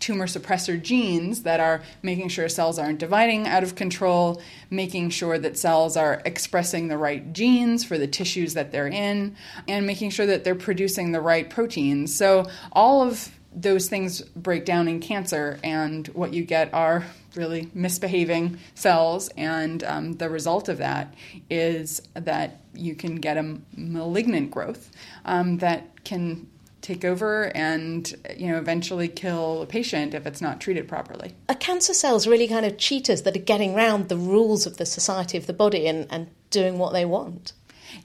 tumor 0.00 0.26
suppressor 0.26 0.80
genes 0.80 1.42
that 1.42 1.60
are 1.60 1.82
making 2.02 2.28
sure 2.28 2.48
cells 2.48 2.78
aren't 2.78 2.98
dividing 2.98 3.46
out 3.46 3.62
of 3.62 3.74
control, 3.74 4.40
making 4.70 5.10
sure 5.10 5.38
that 5.38 5.58
cells 5.58 5.96
are 5.96 6.22
expressing 6.24 6.88
the 6.88 6.98
right 6.98 7.32
genes 7.32 7.84
for 7.84 7.98
the 7.98 8.06
tissues 8.06 8.54
that 8.54 8.72
they're 8.72 8.88
in, 8.88 9.36
and 9.66 9.86
making 9.86 10.10
sure 10.10 10.26
that 10.26 10.44
they're 10.44 10.54
producing 10.54 11.12
the 11.12 11.20
right 11.20 11.50
proteins. 11.50 12.14
So, 12.14 12.46
all 12.72 13.02
of 13.02 13.32
those 13.54 13.88
things 13.88 14.20
break 14.20 14.64
down 14.64 14.88
in 14.88 15.00
cancer, 15.00 15.58
and 15.64 16.06
what 16.08 16.32
you 16.32 16.44
get 16.44 16.72
are 16.72 17.04
really 17.34 17.70
misbehaving 17.74 18.58
cells, 18.74 19.28
and 19.36 19.82
um, 19.84 20.12
the 20.14 20.28
result 20.28 20.68
of 20.68 20.78
that 20.78 21.14
is 21.50 22.02
that 22.14 22.60
you 22.74 22.94
can 22.94 23.16
get 23.16 23.36
a 23.36 23.58
malignant 23.76 24.50
growth 24.50 24.90
um, 25.24 25.58
that 25.58 26.04
can 26.04 26.48
take 26.88 27.04
over 27.04 27.54
and 27.54 28.14
you 28.36 28.48
know 28.48 28.56
eventually 28.56 29.08
kill 29.08 29.60
a 29.60 29.66
patient 29.66 30.14
if 30.14 30.26
it's 30.26 30.40
not 30.40 30.58
treated 30.60 30.88
properly. 30.88 31.34
Are 31.48 31.54
cancer 31.54 31.92
cells 31.92 32.26
really 32.26 32.48
kind 32.48 32.64
of 32.64 32.78
cheaters 32.78 33.22
that 33.22 33.36
are 33.36 33.40
getting 33.40 33.74
around 33.74 34.08
the 34.08 34.16
rules 34.16 34.66
of 34.66 34.78
the 34.78 34.86
society 34.86 35.36
of 35.36 35.46
the 35.46 35.52
body 35.52 35.86
and, 35.86 36.06
and 36.10 36.28
doing 36.50 36.78
what 36.78 36.94
they 36.94 37.04
want? 37.04 37.52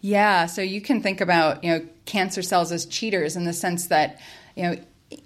Yeah, 0.02 0.48
so 0.48 0.62
you 0.62 0.82
can 0.82 1.02
think 1.02 1.22
about 1.22 1.64
you 1.64 1.72
know 1.72 1.88
cancer 2.06 2.42
cells 2.42 2.72
as 2.74 2.86
cheaters 2.86 3.38
in 3.38 3.46
the 3.46 3.54
sense 3.54 3.88
that 3.88 4.20
you 4.56 4.64
know 4.64 4.76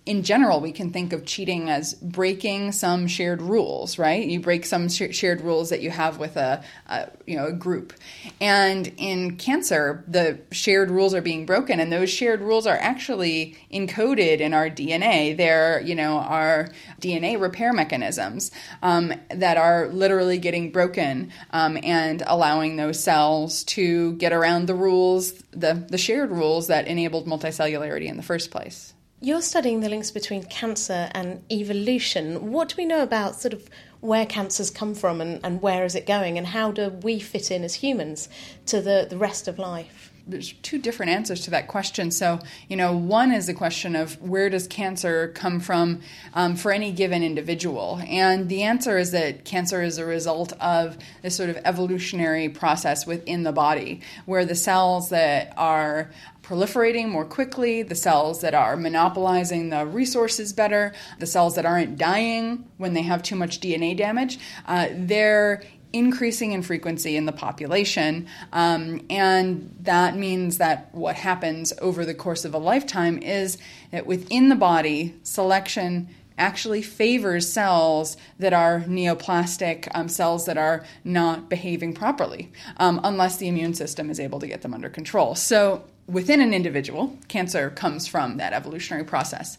in 0.06 0.24
general, 0.24 0.60
we 0.60 0.72
can 0.72 0.92
think 0.92 1.14
of 1.14 1.26
cheating 1.26 1.70
as 1.70 1.94
breaking 1.96 2.72
some 2.72 3.08
shared 3.08 3.42
rules, 3.42 3.98
right? 3.98 4.26
You 4.26 4.40
break 4.40 4.66
some 4.66 4.90
sh- 4.90 5.12
shared 5.16 5.42
rules 5.42 5.70
that 5.70 5.82
you 5.82 5.90
have 5.92 6.18
with 6.18 6.38
a, 6.38 6.64
a, 6.88 7.10
you 7.26 7.36
know 7.36 7.48
a 7.48 7.54
group, 7.54 7.94
and 8.40 8.92
in 8.98 9.38
cancer, 9.38 10.04
the 10.08 10.40
shared 10.52 10.90
rules 10.90 11.14
are 11.14 11.22
being 11.22 11.46
broken, 11.46 11.80
and 11.80 11.92
those 11.92 12.10
shared 12.10 12.42
rules 12.42 12.66
are 12.66 12.78
actually 12.78 13.58
encoded 13.72 14.40
in 14.40 14.54
our 14.54 14.70
DNA. 14.70 15.36
They're 15.36 15.82
you 15.82 15.96
know 15.96 16.18
our 16.18 16.70
DNA 17.02 17.40
repair 17.40 17.74
mechanisms 17.74 18.52
um, 18.82 19.14
that 19.30 19.58
are 19.58 19.88
literally 19.90 20.38
getting 20.38 20.72
broken 20.72 21.32
um, 21.52 21.78
and 21.84 22.24
allowing 22.26 22.76
those 22.76 23.00
cells 23.00 23.64
to 23.66 24.14
get 24.14 24.34
around 24.34 24.68
the 24.68 24.76
rules, 24.76 25.34
the 25.52 25.86
the 25.90 25.98
shared 25.98 26.32
rules 26.32 26.68
that 26.68 26.88
enabled 26.88 27.28
multicellularity 27.28 28.08
in 28.08 28.18
the 28.18 28.24
first 28.24 28.52
place. 28.52 28.94
You're 29.20 29.42
studying 29.42 29.80
the 29.80 29.90
links 29.90 30.12
between 30.12 30.44
cancer 30.44 31.10
and 31.12 31.42
evolution. 31.52 32.52
What 32.52 32.70
do 32.70 32.76
we 32.78 32.86
know 32.86 33.02
about 33.02 33.42
sort 33.42 33.52
of 33.52 33.68
where 34.00 34.28
cancers 34.28 34.70
come 34.70 34.94
from 34.94 35.22
and, 35.22 35.40
and 35.44 35.60
where 35.60 35.84
is 35.86 35.96
it 35.96 36.06
going, 36.06 36.38
and 36.38 36.46
how 36.46 36.72
do 36.72 36.90
we 36.90 37.20
fit 37.20 37.50
in 37.50 37.64
as 37.64 37.74
humans 37.74 38.30
to 38.68 38.80
the, 38.80 39.08
the 39.10 39.18
rest 39.18 39.48
of 39.48 39.58
life? 39.58 40.14
There's 40.28 40.54
two 40.62 40.78
different 40.78 41.12
answers 41.12 41.42
to 41.42 41.52
that 41.52 41.68
question. 41.68 42.12
So, 42.12 42.40
you 42.68 42.76
know, 42.76 42.96
one 42.96 43.32
is 43.32 43.48
the 43.48 43.54
question 43.54 43.96
of 43.96 44.22
where 44.22 44.50
does 44.50 44.68
cancer 44.68 45.30
come 45.30 45.60
from 45.60 46.02
um, 46.34 46.56
for 46.56 46.72
any 46.72 46.92
given 46.92 47.24
individual? 47.24 48.02
And 48.08 48.50
the 48.50 48.64
answer 48.64 48.98
is 48.98 49.12
that 49.12 49.46
cancer 49.46 49.82
is 49.82 49.98
a 49.98 50.06
result 50.06 50.54
of 50.62 50.98
this 51.22 51.36
sort 51.36 51.50
of 51.50 51.58
evolutionary 51.64 52.50
process 52.50 53.08
within 53.08 53.44
the 53.44 53.52
body, 53.52 54.02
where 54.26 54.46
the 54.46 54.56
cells 54.56 55.10
that 55.10 55.54
are 55.58 56.12
proliferating 56.48 57.10
more 57.10 57.26
quickly, 57.26 57.84
the 57.84 57.96
cells 57.96 58.40
that 58.42 58.54
are 58.54 58.78
monopolizing 58.78 59.70
the 59.70 59.86
resources 59.86 60.54
better, 60.54 60.94
the 61.20 61.26
cells 61.26 61.56
that 61.56 61.66
aren't 61.66 61.98
dying 61.98 62.66
when 62.78 62.94
they 62.94 63.02
have 63.02 63.22
too 63.22 63.36
much 63.36 63.60
DNA 63.60 63.96
damage, 63.98 64.40
uh, 64.66 64.88
they're 64.94 65.62
increasing 65.94 66.52
in 66.52 66.62
frequency 66.62 67.16
in 67.16 67.26
the 67.26 67.32
population. 67.32 68.28
Um, 68.54 69.06
and 69.10 69.76
that 69.82 70.16
means 70.16 70.58
that 70.58 70.94
what 70.94 71.16
happens 71.16 71.74
over 71.82 72.06
the 72.06 72.14
course 72.14 72.46
of 72.46 72.54
a 72.54 72.58
lifetime 72.58 73.18
is 73.20 73.58
that 73.92 74.06
within 74.06 74.50
the 74.50 74.56
body, 74.56 75.16
selection 75.24 76.10
actually 76.38 76.82
favors 76.82 77.52
cells 77.52 78.16
that 78.38 78.54
are 78.54 78.82
neoplastic, 78.82 79.88
um, 79.96 80.08
cells 80.08 80.46
that 80.46 80.58
are 80.58 80.86
not 81.04 81.50
behaving 81.50 81.94
properly, 81.94 82.52
um, 82.78 83.00
unless 83.04 83.38
the 83.38 83.48
immune 83.48 83.74
system 83.74 84.10
is 84.10 84.20
able 84.20 84.40
to 84.40 84.48
get 84.48 84.62
them 84.62 84.74
under 84.74 84.90
control. 84.90 85.34
So 85.34 85.84
within 86.08 86.42
an 86.42 86.54
individual, 86.54 87.18
cancer 87.28 87.70
comes 87.72 88.08
from 88.08 88.38
that 88.38 88.54
evolutionary 88.54 89.04
process. 89.04 89.58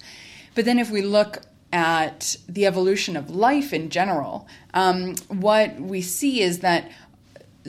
But 0.54 0.64
then 0.64 0.78
if 0.78 0.90
we 0.90 1.02
look 1.02 1.42
at 1.72 2.36
the 2.48 2.66
evolution 2.66 3.16
of 3.16 3.30
life 3.30 3.72
in 3.72 3.90
general, 3.90 4.46
um, 4.74 5.14
what 5.28 5.78
we 5.80 6.00
see 6.00 6.40
is 6.40 6.60
that 6.60 6.90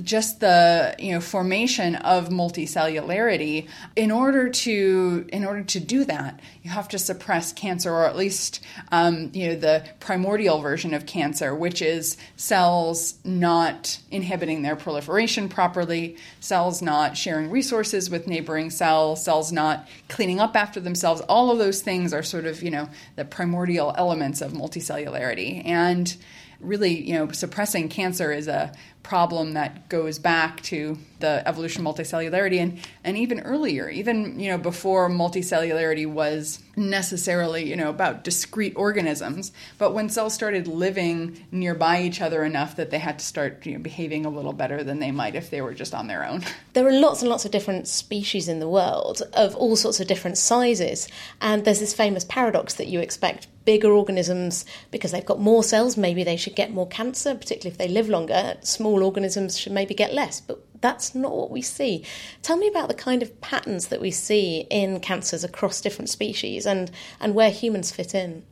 just 0.04 0.40
the 0.40 0.96
you 1.00 1.12
know 1.12 1.20
formation 1.20 1.96
of 1.96 2.30
multicellularity 2.30 3.68
in 3.96 4.12
order 4.12 4.50
to 4.50 5.28
in 5.34 5.44
order 5.44 5.64
to 5.64 5.80
do 5.80 6.06
that 6.06 6.40
you 6.64 6.70
have 6.70 6.88
to 6.88 6.98
suppress 6.98 7.52
cancer 7.52 7.92
or 7.92 8.06
at 8.06 8.16
least 8.16 8.64
um, 8.92 9.30
you 9.34 9.48
know 9.48 9.56
the 9.56 9.84
primordial 10.00 10.62
version 10.62 10.94
of 10.94 11.06
cancer 11.06 11.54
which 11.54 11.82
is 11.82 12.18
cells 12.38 13.16
not 13.24 14.00
inhibiting 14.12 14.62
their 14.62 14.76
proliferation 14.76 15.50
properly 15.50 16.16
cells 16.40 16.82
not 16.82 17.18
sharing 17.18 17.50
resources 17.50 18.10
with 18.10 18.28
neighboring 18.28 18.70
cells 18.70 19.24
cells 19.24 19.52
not 19.52 19.88
cleaning 20.08 20.40
up 20.40 20.56
after 20.56 20.80
themselves. 20.80 21.22
All 21.22 21.52
of 21.52 21.58
those 21.58 21.82
things 21.82 22.14
are 22.14 22.24
sort 22.24 22.46
of 22.46 22.62
you 22.64 22.72
know 22.72 22.90
the 23.16 23.26
primordial 23.26 23.94
elements 23.98 24.42
of 24.42 24.54
multicellularity. 24.54 25.66
And 25.66 26.16
really, 26.60 27.00
you 27.00 27.14
know, 27.14 27.32
suppressing 27.32 27.88
cancer 27.88 28.32
is 28.32 28.48
a 28.48 28.74
problem 29.04 29.54
that 29.54 29.90
goes 29.90 30.20
back 30.20 30.62
to 30.62 30.98
the 31.20 31.42
evolution 31.48 31.86
of 31.86 31.96
multicellularity 31.96 32.60
and, 32.60 32.80
and 33.04 33.18
even 33.18 33.40
earlier, 33.42 33.90
even 33.90 34.40
you 34.40 34.50
know 34.50 34.58
before 34.58 35.10
multicellularity 35.10 36.08
was 36.08 36.62
necessarily 36.76 37.64
you 37.64 37.76
know 37.76 37.90
about 37.90 38.24
discrete 38.24 38.74
organisms, 38.76 39.52
but 39.78 39.94
when 39.94 40.10
cells 40.10 40.34
started 40.34 40.68
living 40.68 41.46
nearby 41.52 42.02
each 42.02 42.22
other 42.22 42.44
enough 42.44 42.76
that 42.76 42.90
they 42.92 43.00
had 43.00 43.20
to 43.20 43.26
start 43.26 43.66
you 43.66 43.74
know, 43.74 43.80
behaving 43.80 44.26
a 44.26 44.30
little 44.30 44.54
better 44.54 44.84
than 44.84 45.00
they 45.00 45.12
might 45.12 45.36
if 45.36 45.50
they 45.50 45.62
were 45.62 45.74
just 45.74 45.94
on 45.94 46.08
their 46.08 46.26
own. 46.26 46.44
There 46.74 46.88
are 46.88 46.92
lots 46.92 47.22
and 47.22 47.30
lots 47.30 47.46
of 47.46 47.52
different 47.52 47.88
species 47.88 48.48
in 48.48 48.60
the 48.60 48.70
world 48.70 49.22
of 49.34 49.56
all 49.56 49.76
sorts 49.76 50.00
of 50.00 50.08
different 50.08 50.38
sizes, 50.38 51.10
and 51.42 51.66
there's 51.66 51.80
this 51.80 51.94
famous 51.94 52.24
paradox 52.24 52.76
that 52.76 52.88
you 52.88 53.00
expect 53.00 53.48
bigger 53.70 53.92
organisms 53.92 54.66
because 54.90 55.12
they've 55.12 55.26
got 55.26 55.40
more 55.40 55.64
cells, 55.64 55.96
maybe 55.96 56.24
they 56.24 56.38
should 56.38 56.56
get 56.56 56.72
more 56.72 56.88
cancer, 56.88 57.36
particularly 57.36 57.72
if 57.72 57.78
they 57.78 57.88
live 57.88 58.10
longer. 58.10 58.58
Small 58.62 58.89
small 58.90 59.04
organisms 59.04 59.58
should 59.58 59.72
maybe 59.72 59.94
get 59.94 60.14
less, 60.14 60.42
but 60.42 60.60
that's 60.82 61.14
not 61.14 61.36
what 61.36 61.52
we 61.52 61.62
see. 61.62 62.04
Tell 62.42 62.58
me 62.58 62.68
about 62.68 62.88
the 62.88 62.96
kind 62.96 63.22
of 63.22 63.40
patterns 63.42 63.88
that 63.88 64.02
we 64.02 64.10
see 64.10 64.66
in 64.72 65.00
cancers 65.00 65.44
across 65.44 65.82
different 65.82 66.10
species 66.10 66.66
and, 66.66 66.90
and 67.20 67.36
where 67.36 67.52
humans 67.52 67.92
fit 67.92 68.16
in. 68.16 68.44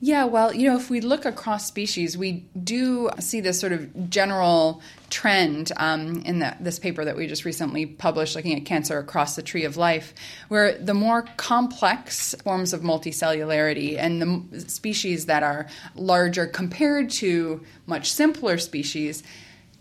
Yeah, 0.00 0.24
well, 0.24 0.54
you 0.54 0.68
know, 0.68 0.76
if 0.76 0.90
we 0.90 1.00
look 1.00 1.24
across 1.24 1.66
species, 1.66 2.16
we 2.18 2.44
do 2.62 3.08
see 3.20 3.40
this 3.40 3.58
sort 3.58 3.72
of 3.72 4.10
general 4.10 4.82
trend 5.08 5.72
um, 5.78 6.22
in 6.26 6.40
the, 6.40 6.54
this 6.60 6.78
paper 6.78 7.04
that 7.04 7.16
we 7.16 7.26
just 7.26 7.44
recently 7.44 7.86
published 7.86 8.36
looking 8.36 8.54
at 8.54 8.66
cancer 8.66 8.98
across 8.98 9.34
the 9.34 9.42
tree 9.42 9.64
of 9.64 9.76
life, 9.76 10.12
where 10.48 10.76
the 10.76 10.94
more 10.94 11.22
complex 11.36 12.34
forms 12.44 12.72
of 12.74 12.82
multicellularity 12.82 13.96
and 13.96 14.20
the 14.52 14.60
species 14.68 15.26
that 15.26 15.42
are 15.42 15.66
larger 15.94 16.46
compared 16.46 17.08
to 17.08 17.64
much 17.86 18.12
simpler 18.12 18.58
species 18.58 19.22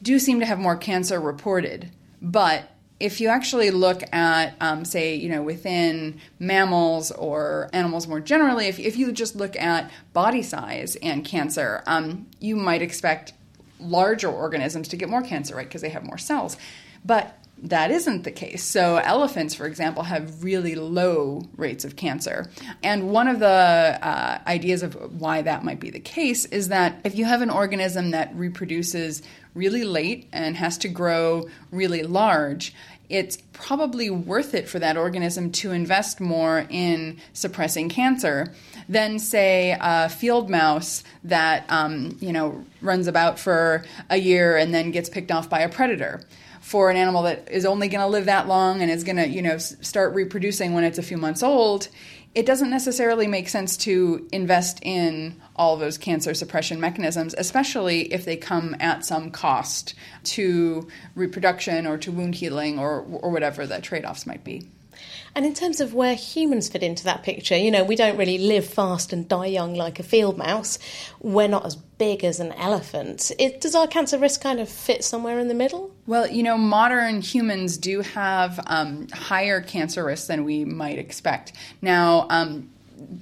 do 0.04 0.20
seem 0.20 0.40
to 0.40 0.46
have 0.46 0.60
more 0.60 0.78
cancer 0.78 1.20
reported. 1.20 1.90
But 2.22 2.70
if 3.00 3.20
you 3.20 3.28
actually 3.28 3.72
look 3.72 4.04
at, 4.14 4.56
um, 4.62 4.86
say, 4.86 5.16
you 5.16 5.28
know, 5.28 5.42
within 5.42 6.20
mammals 6.40 7.12
or 7.12 7.70
animals 7.74 8.08
more 8.08 8.20
generally, 8.20 8.68
if, 8.68 8.80
if 8.80 8.96
you 8.96 9.12
just 9.12 9.36
look 9.36 9.56
at 9.58 9.92
body 10.14 10.44
size 10.44 10.96
and 11.02 11.26
cancer, 11.26 11.84
um, 11.86 12.28
you 12.40 12.56
might 12.56 12.82
expect 12.82 13.34
larger 13.80 14.30
organisms 14.30 14.88
to 14.90 14.96
get 14.96 15.10
more 15.10 15.22
cancer, 15.22 15.56
right? 15.56 15.68
Because 15.68 15.82
they 15.82 15.90
have 15.90 16.04
more 16.04 16.18
cells. 16.18 16.56
But 17.04 17.38
that 17.64 17.92
isn't 17.92 18.24
the 18.24 18.32
case. 18.32 18.62
So, 18.64 18.98
elephants, 18.98 19.56
for 19.56 19.66
example, 19.66 20.04
have 20.04 20.44
really 20.44 20.76
low 20.76 21.44
rates 21.56 21.86
of 21.86 21.96
cancer. 21.96 22.50
And 22.84 23.10
one 23.10 23.28
of 23.28 23.40
the 23.40 23.48
uh, 23.48 24.40
ideas 24.46 24.84
of 24.84 25.22
why 25.22 25.42
that 25.44 25.64
might 25.64 25.80
be 25.80 25.90
the 25.90 26.00
case 26.00 26.46
is 26.46 26.68
that 26.68 27.00
if 27.06 27.16
you 27.16 27.26
have 27.26 27.42
an 27.42 27.50
organism 27.50 28.12
that 28.12 28.36
reproduces 28.36 29.22
really 29.54 29.86
late 29.86 30.28
and 30.34 30.58
has 30.58 30.78
to 30.80 30.90
grow 30.90 31.48
really 31.72 32.04
large, 32.04 32.74
it's 33.10 33.38
probably 33.54 34.10
worth 34.10 34.54
it 34.54 34.68
for 34.68 34.80
that 34.80 34.98
organism 34.98 35.52
to 35.52 35.72
invest 35.72 36.20
more 36.20 36.66
in 36.70 37.18
suppressing 37.34 37.88
cancer 37.88 38.54
than, 38.90 39.20
say, 39.20 39.78
a 39.80 40.10
field 40.10 40.50
mouse 40.50 41.04
that 41.24 41.66
um, 41.70 42.18
you 42.20 42.34
know 42.34 42.66
runs 42.82 43.08
about 43.08 43.40
for 43.40 43.86
a 44.10 44.18
year 44.18 44.58
and 44.58 44.74
then 44.74 44.92
gets 44.92 45.10
picked 45.10 45.32
off 45.32 45.50
by 45.50 45.60
a 45.60 45.70
predator 45.70 46.20
for 46.64 46.90
an 46.90 46.96
animal 46.96 47.24
that 47.24 47.52
is 47.52 47.66
only 47.66 47.90
going 47.90 48.00
to 48.00 48.08
live 48.08 48.26
that 48.26 48.48
long 48.48 48.82
and 48.82 48.90
is 48.90 49.04
going 49.04 49.18
to, 49.18 49.28
you 49.28 49.42
know, 49.42 49.58
start 49.58 50.16
reproducing 50.16 50.74
when 50.74 50.86
it's 50.86 50.98
a 50.98 51.04
few 51.04 51.18
months 51.18 51.44
old, 51.44 51.90
it 52.34 52.46
doesn't 52.46 52.70
necessarily 52.70 53.28
make 53.28 53.50
sense 53.50 53.76
to 53.76 54.26
invest 54.32 54.80
in 54.82 55.36
all 55.58 55.76
those 55.76 55.98
cancer 55.98 56.34
suppression 56.34 56.80
mechanisms, 56.80 57.36
especially 57.38 58.14
if 58.14 58.24
they 58.24 58.38
come 58.38 58.78
at 58.80 59.04
some 59.04 59.30
cost 59.30 59.94
to 60.24 60.88
reproduction 61.16 61.86
or 61.86 61.98
to 61.98 62.14
wound 62.14 62.36
healing 62.36 62.80
or, 62.80 63.02
or 63.02 63.30
whatever 63.30 63.68
the 63.68 63.82
trade 63.82 64.06
offs 64.06 64.26
might 64.26 64.46
be. 64.46 64.66
And 65.36 65.46
in 65.46 65.54
terms 65.54 65.82
of 65.82 65.94
where 65.94 66.16
humans 66.16 66.70
fit 66.70 66.82
into 66.82 67.04
that 67.04 67.24
picture, 67.24 67.58
you 67.58 67.72
know, 67.72 67.84
we 67.84 67.98
don't 67.98 68.18
really 68.18 68.38
live 68.38 68.66
fast 68.66 69.12
and 69.12 69.28
die 69.28 69.48
young 69.48 69.76
like 69.76 70.00
a 70.00 70.04
field 70.04 70.38
mouse. 70.38 70.80
We're 71.20 71.50
not 71.50 71.66
as 71.66 71.76
big 71.76 72.24
as 72.24 72.40
an 72.40 72.54
elephant. 72.54 73.34
It, 73.38 73.60
does 73.60 73.76
our 73.76 73.88
cancer 73.88 74.18
risk 74.18 74.42
kind 74.42 74.62
of 74.62 74.70
fit 74.70 75.04
somewhere 75.04 75.40
in 75.40 75.50
the 75.50 75.54
middle? 75.54 75.93
Well, 76.06 76.28
you 76.28 76.44
know, 76.44 76.58
modern 76.58 77.22
humans 77.22 77.78
do 77.78 78.02
have 78.02 78.60
um, 78.68 79.08
higher 79.10 79.62
cancer 79.62 80.04
risks 80.04 80.28
than 80.28 80.44
we 80.44 80.66
might 80.66 81.00
expect. 81.00 81.54
Now, 81.82 82.28
um, 82.30 82.70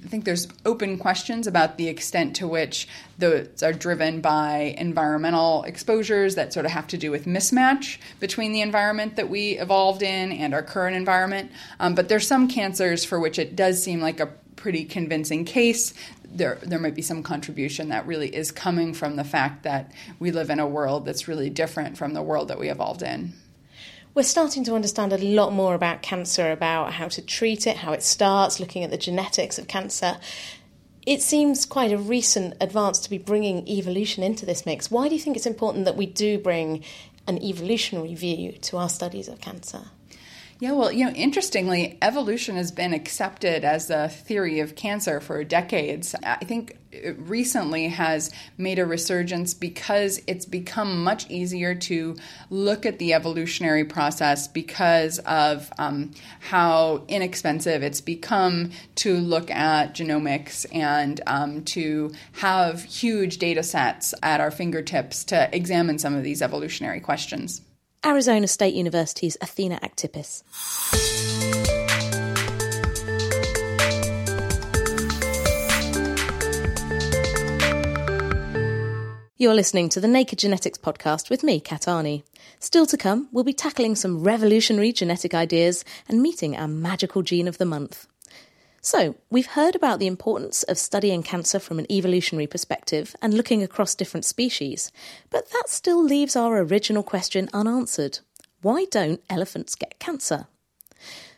I 0.04 0.08
think 0.08 0.24
there's 0.24 0.48
open 0.66 0.98
questions 0.98 1.46
about 1.46 1.78
the 1.78 1.88
extent 1.88 2.36
to 2.36 2.48
which 2.48 2.88
those 3.18 3.62
are 3.62 3.72
driven 3.72 4.20
by 4.20 4.74
environmental 4.78 5.62
exposures 5.62 6.34
that 6.34 6.52
sort 6.52 6.66
of 6.66 6.72
have 6.72 6.86
to 6.88 6.98
do 6.98 7.10
with 7.10 7.24
mismatch 7.24 7.98
between 8.20 8.52
the 8.52 8.60
environment 8.60 9.16
that 9.16 9.28
we 9.28 9.58
evolved 9.58 10.02
in 10.02 10.32
and 10.32 10.52
our 10.52 10.62
current 10.62 10.96
environment. 10.96 11.52
Um, 11.78 11.94
but 11.94 12.08
there's 12.08 12.26
some 12.26 12.48
cancers 12.48 13.04
for 13.04 13.18
which 13.20 13.38
it 13.38 13.54
does 13.54 13.82
seem 13.82 14.00
like 14.00 14.20
a 14.20 14.26
pretty 14.56 14.84
convincing 14.84 15.44
case. 15.44 15.94
There, 16.34 16.58
there 16.62 16.78
might 16.78 16.94
be 16.94 17.02
some 17.02 17.22
contribution 17.22 17.90
that 17.90 18.06
really 18.06 18.34
is 18.34 18.50
coming 18.50 18.94
from 18.94 19.16
the 19.16 19.24
fact 19.24 19.64
that 19.64 19.92
we 20.18 20.30
live 20.30 20.50
in 20.50 20.58
a 20.58 20.66
world 20.66 21.04
that's 21.04 21.28
really 21.28 21.50
different 21.50 21.98
from 21.98 22.14
the 22.14 22.22
world 22.22 22.48
that 22.48 22.58
we 22.58 22.70
evolved 22.70 23.02
in 23.02 23.34
we're 24.14 24.22
starting 24.22 24.64
to 24.64 24.74
understand 24.74 25.12
a 25.12 25.18
lot 25.18 25.52
more 25.52 25.74
about 25.74 26.02
cancer, 26.02 26.50
about 26.50 26.92
how 26.92 27.08
to 27.08 27.22
treat 27.22 27.66
it, 27.66 27.78
how 27.78 27.92
it 27.92 28.02
starts, 28.02 28.60
looking 28.60 28.84
at 28.84 28.90
the 28.90 28.98
genetics 28.98 29.58
of 29.58 29.68
cancer. 29.68 30.18
It 31.06 31.22
seems 31.22 31.64
quite 31.64 31.92
a 31.92 31.98
recent 31.98 32.54
advance 32.60 32.98
to 33.00 33.10
be 33.10 33.18
bringing 33.18 33.66
evolution 33.66 34.22
into 34.22 34.44
this 34.44 34.66
mix. 34.66 34.90
Why 34.90 35.08
do 35.08 35.14
you 35.14 35.20
think 35.20 35.36
it's 35.36 35.46
important 35.46 35.86
that 35.86 35.96
we 35.96 36.06
do 36.06 36.38
bring 36.38 36.84
an 37.26 37.42
evolutionary 37.42 38.14
view 38.14 38.52
to 38.52 38.76
our 38.76 38.88
studies 38.88 39.28
of 39.28 39.40
cancer? 39.40 39.80
Yeah, 40.62 40.74
well, 40.74 40.92
you 40.92 41.04
know, 41.04 41.10
interestingly, 41.10 41.98
evolution 42.00 42.54
has 42.54 42.70
been 42.70 42.94
accepted 42.94 43.64
as 43.64 43.90
a 43.90 44.08
theory 44.08 44.60
of 44.60 44.76
cancer 44.76 45.20
for 45.20 45.42
decades. 45.42 46.14
I 46.22 46.36
think 46.36 46.78
it 46.92 47.18
recently 47.18 47.88
has 47.88 48.30
made 48.56 48.78
a 48.78 48.86
resurgence 48.86 49.54
because 49.54 50.22
it's 50.28 50.46
become 50.46 51.02
much 51.02 51.28
easier 51.28 51.74
to 51.74 52.14
look 52.48 52.86
at 52.86 53.00
the 53.00 53.12
evolutionary 53.12 53.84
process 53.84 54.46
because 54.46 55.18
of 55.18 55.68
um, 55.78 56.12
how 56.38 57.02
inexpensive 57.08 57.82
it's 57.82 58.00
become 58.00 58.70
to 58.94 59.16
look 59.16 59.50
at 59.50 59.96
genomics 59.96 60.64
and 60.72 61.20
um, 61.26 61.64
to 61.64 62.12
have 62.34 62.84
huge 62.84 63.38
data 63.38 63.64
sets 63.64 64.14
at 64.22 64.40
our 64.40 64.52
fingertips 64.52 65.24
to 65.24 65.52
examine 65.52 65.98
some 65.98 66.14
of 66.14 66.22
these 66.22 66.40
evolutionary 66.40 67.00
questions. 67.00 67.62
Arizona 68.04 68.48
State 68.48 68.74
University's 68.74 69.36
Athena 69.40 69.78
Aktipis. 69.80 70.42
You're 79.38 79.54
listening 79.54 79.88
to 79.90 80.00
the 80.00 80.08
Naked 80.08 80.40
Genetics 80.40 80.78
podcast 80.78 81.30
with 81.30 81.42
me, 81.42 81.60
Kat 81.60 81.82
Arney. 81.82 82.22
Still 82.58 82.86
to 82.86 82.96
come, 82.96 83.28
we'll 83.32 83.44
be 83.44 83.52
tackling 83.52 83.94
some 83.94 84.22
revolutionary 84.22 84.92
genetic 84.92 85.32
ideas 85.34 85.84
and 86.08 86.22
meeting 86.22 86.56
our 86.56 86.68
magical 86.68 87.22
gene 87.22 87.48
of 87.48 87.58
the 87.58 87.64
month. 87.64 88.06
So, 88.84 89.14
we've 89.30 89.46
heard 89.46 89.76
about 89.76 90.00
the 90.00 90.08
importance 90.08 90.64
of 90.64 90.76
studying 90.76 91.22
cancer 91.22 91.60
from 91.60 91.78
an 91.78 91.86
evolutionary 91.88 92.48
perspective 92.48 93.14
and 93.22 93.32
looking 93.32 93.62
across 93.62 93.94
different 93.94 94.24
species, 94.24 94.90
but 95.30 95.48
that 95.52 95.68
still 95.68 96.02
leaves 96.02 96.34
our 96.34 96.58
original 96.58 97.04
question 97.04 97.48
unanswered. 97.52 98.18
Why 98.60 98.86
don't 98.90 99.22
elephants 99.30 99.76
get 99.76 100.00
cancer? 100.00 100.48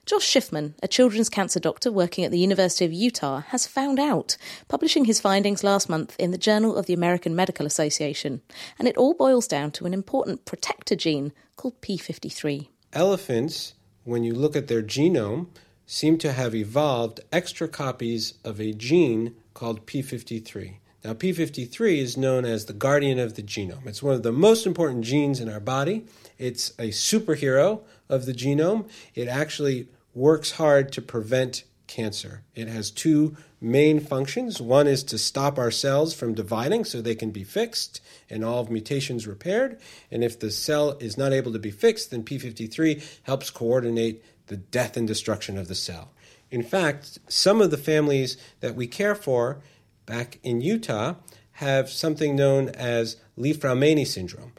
Josh 0.07 0.27
Schiffman, 0.27 0.73
a 0.83 0.89
children's 0.89 1.29
cancer 1.29 1.61
doctor 1.61 1.93
working 1.93 2.25
at 2.25 2.31
the 2.31 2.39
University 2.39 2.87
of 2.87 2.95
Utah, 2.95 3.41
has 3.49 3.67
found 3.67 3.99
out, 3.99 4.39
publishing 4.69 5.05
his 5.05 5.21
findings 5.21 5.63
last 5.63 5.87
month 5.87 6.17
in 6.19 6.31
the 6.31 6.39
Journal 6.39 6.75
of 6.75 6.87
the 6.87 6.95
American 6.95 7.37
Medical 7.37 7.67
Association, 7.67 8.41
and 8.79 8.89
it 8.89 8.97
all 8.97 9.13
boils 9.13 9.47
down 9.47 9.71
to 9.73 9.85
an 9.85 9.93
important 9.93 10.47
protector 10.47 10.97
gene 10.97 11.31
called 11.57 11.79
P53. 11.83 12.69
Elephants, 12.95 13.75
when 14.05 14.25
you 14.25 14.33
look 14.33 14.57
at 14.57 14.69
their 14.69 14.83
genome, 14.83 15.49
seem 15.87 16.19
to 16.19 16.33
have 16.33 16.55
evolved 16.55 17.21
extra 17.33 17.69
copies 17.69 18.35
of 18.45 18.61
a 18.61 18.73
gene 18.73 19.35
called 19.53 19.87
P53. 19.87 20.77
Now, 21.05 21.13
P53 21.13 21.99
is 21.99 22.17
known 22.17 22.47
as 22.47 22.65
the 22.65 22.73
guardian 22.73 23.19
of 23.19 23.35
the 23.35 23.43
genome. 23.43 23.87
It's 23.87 24.03
one 24.03 24.15
of 24.15 24.23
the 24.23 24.33
most 24.33 24.65
important 24.67 25.05
genes 25.05 25.39
in 25.39 25.51
our 25.51 25.61
body. 25.61 26.07
It's 26.39 26.71
a 26.79 26.89
superhero 26.89 27.83
of 28.09 28.25
the 28.25 28.33
genome. 28.33 28.89
It 29.15 29.29
actually 29.29 29.89
works 30.15 30.53
hard 30.53 30.93
to 30.93 31.03
prevent 31.03 31.65
cancer. 31.87 32.43
It 32.55 32.69
has 32.69 32.91
two 32.91 33.37
main 33.61 34.01
functions. 34.01 34.61
One 34.61 34.87
is 34.87 35.03
to 35.05 35.19
stop 35.19 35.59
our 35.59 35.71
cells 35.71 36.15
from 36.15 36.35
dividing 36.35 36.85
so 36.85 37.01
they 37.01 37.15
can 37.15 37.31
be 37.31 37.45
fixed 37.45 38.01
and 38.31 38.45
all 38.45 38.65
mutations 38.67 39.27
repaired. 39.27 39.79
And 40.11 40.25
if 40.25 40.39
the 40.39 40.51
cell 40.51 40.97
is 41.01 41.19
not 41.19 41.33
able 41.33 41.53
to 41.53 41.59
be 41.59 41.71
fixed, 41.71 42.11
then 42.11 42.25
P53 42.25 43.21
helps 43.25 43.51
coordinate 43.51 44.25
the 44.47 44.57
death 44.57 44.97
and 44.97 45.07
destruction 45.07 45.59
of 45.59 45.69
the 45.69 45.75
cell. 45.75 46.11
In 46.51 46.63
fact, 46.63 47.19
some 47.29 47.61
of 47.61 47.71
the 47.71 47.77
families 47.77 48.37
that 48.61 48.75
we 48.75 48.87
care 48.87 49.15
for 49.15 49.61
back 50.07 50.39
in 50.43 50.61
Utah 50.61 51.15
have 51.53 51.89
something 51.89 52.37
known 52.37 52.69
as 52.69 53.17
Li-Fraumeni 53.37 54.07
syndrome, 54.07 54.53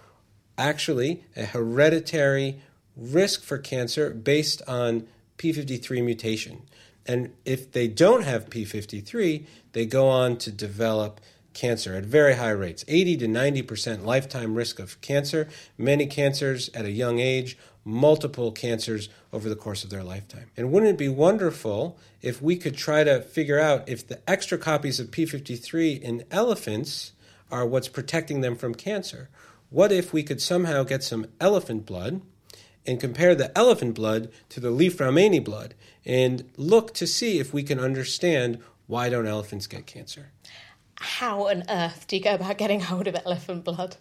actually, 0.57 1.23
a 1.35 1.45
hereditary 1.45 2.61
risk 2.95 3.43
for 3.43 3.57
cancer 3.57 4.09
based 4.09 4.61
on 4.67 5.07
P53 5.37 6.03
mutation. 6.03 6.61
And 7.05 7.33
if 7.43 7.71
they 7.71 7.87
don't 7.87 8.23
have 8.23 8.49
P53, 8.49 9.45
they 9.73 9.85
go 9.85 10.07
on 10.07 10.37
to 10.37 10.51
develop 10.51 11.19
cancer 11.53 11.93
at 11.95 12.03
very 12.03 12.35
high 12.35 12.49
rates 12.49 12.83
80 12.87 13.17
to 13.17 13.27
90% 13.27 14.03
lifetime 14.03 14.55
risk 14.55 14.79
of 14.79 14.99
cancer, 15.01 15.47
many 15.77 16.05
cancers 16.05 16.69
at 16.73 16.85
a 16.85 16.91
young 16.91 17.19
age, 17.19 17.57
multiple 17.85 18.51
cancers 18.51 19.09
over 19.31 19.47
the 19.47 19.55
course 19.55 19.83
of 19.83 19.91
their 19.91 20.03
lifetime. 20.03 20.49
And 20.57 20.71
wouldn't 20.71 20.91
it 20.93 20.97
be 20.97 21.07
wonderful 21.07 21.97
if 22.21 22.41
we 22.41 22.57
could 22.57 22.75
try 22.75 23.03
to 23.03 23.21
figure 23.21 23.59
out 23.59 23.87
if 23.87 24.07
the 24.07 24.19
extra 24.27 24.57
copies 24.57 24.99
of 24.99 25.11
P53 25.11 26.01
in 26.01 26.25
elephants 26.31 27.13
are 27.51 27.65
what's 27.65 27.87
protecting 27.87 28.41
them 28.41 28.55
from 28.55 28.73
cancer? 28.73 29.29
What 29.69 29.91
if 29.91 30.11
we 30.11 30.23
could 30.23 30.41
somehow 30.41 30.83
get 30.83 31.03
some 31.03 31.27
elephant 31.39 31.85
blood 31.85 32.21
and 32.87 32.99
compare 32.99 33.35
the 33.35 33.55
elephant 33.57 33.93
blood 33.93 34.31
to 34.49 34.59
the 34.59 34.71
Li-Fraumeni 34.71 35.43
blood 35.43 35.75
and 36.05 36.49
look 36.57 36.93
to 36.95 37.05
see 37.05 37.39
if 37.39 37.53
we 37.53 37.61
can 37.61 37.79
understand 37.79 38.59
why 38.87 39.09
don't 39.09 39.27
elephants 39.27 39.67
get 39.67 39.85
cancer? 39.85 40.31
How 40.95 41.49
on 41.49 41.63
earth 41.69 42.07
do 42.07 42.15
you 42.15 42.23
go 42.23 42.35
about 42.35 42.57
getting 42.57 42.81
hold 42.81 43.07
of 43.07 43.15
elephant 43.25 43.63
blood? 43.63 43.97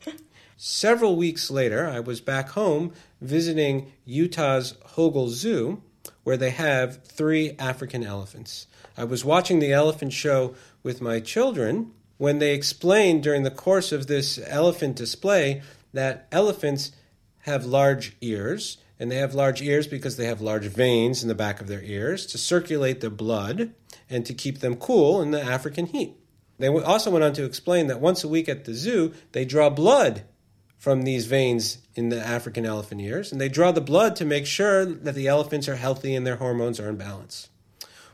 Several 0.57 1.17
weeks 1.17 1.51
later, 1.51 1.89
I 1.89 2.01
was 2.01 2.21
back 2.21 2.51
home 2.51 2.93
visiting 3.25 3.93
Utah's 4.05 4.75
Hogle 4.95 5.29
Zoo, 5.29 5.83
where 6.23 6.37
they 6.37 6.51
have 6.51 7.05
three 7.05 7.57
African 7.59 8.05
elephants. 8.05 8.67
I 8.97 9.05
was 9.05 9.25
watching 9.25 9.59
the 9.59 9.73
elephant 9.73 10.13
show 10.13 10.55
with 10.83 11.01
my 11.01 11.21
children 11.21 11.93
when 12.19 12.39
they 12.39 12.55
explained 12.55 13.23
during 13.23 13.43
the 13.43 13.51
course 13.51 13.93
of 13.93 14.07
this 14.07 14.39
elephant 14.47 14.97
display 14.97 15.63
that 15.93 16.29
elephants 16.31 16.93
have 17.41 17.65
large 17.65 18.17
ears, 18.21 18.79
and 18.99 19.11
they 19.11 19.17
have 19.17 19.35
large 19.35 19.61
ears 19.61 19.87
because 19.87 20.17
they 20.17 20.27
have 20.27 20.41
large 20.41 20.67
veins 20.67 21.23
in 21.23 21.29
the 21.29 21.35
back 21.35 21.61
of 21.61 21.67
their 21.67 21.83
ears 21.83 22.27
to 22.27 22.39
circulate 22.39 23.01
the 23.01 23.11
blood 23.11 23.73
and 24.09 24.25
to 24.25 24.33
keep 24.33 24.61
them 24.61 24.77
cool 24.77 25.21
in 25.21 25.31
the 25.31 25.43
African 25.43 25.87
heat. 25.87 26.17
They 26.59 26.69
also 26.69 27.11
went 27.11 27.25
on 27.25 27.33
to 27.35 27.45
explain 27.45 27.89
that 27.89 28.01
once 28.01 28.23
a 28.23 28.29
week 28.29 28.49
at 28.49 28.65
the 28.65 28.75
zoo, 28.75 29.13
they 29.33 29.45
draw 29.45 29.71
blood 29.71 30.23
from 30.85 31.03
these 31.03 31.25
veins 31.25 31.79
in 31.95 32.11
the 32.11 32.21
African 32.21 32.67
elephant 32.67 33.01
ears, 33.01 33.33
and 33.33 33.41
they 33.41 33.49
draw 33.49 33.73
the 33.73 33.81
blood 33.81 34.15
to 34.17 34.25
make 34.27 34.45
sure 34.45 34.85
that 34.85 35.15
the 35.15 35.27
elephants 35.27 35.67
are 35.67 35.77
healthy 35.77 36.15
and 36.15 36.27
their 36.27 36.37
hormones 36.37 36.79
are 36.79 36.91
in 36.91 36.97
balance. 36.97 37.49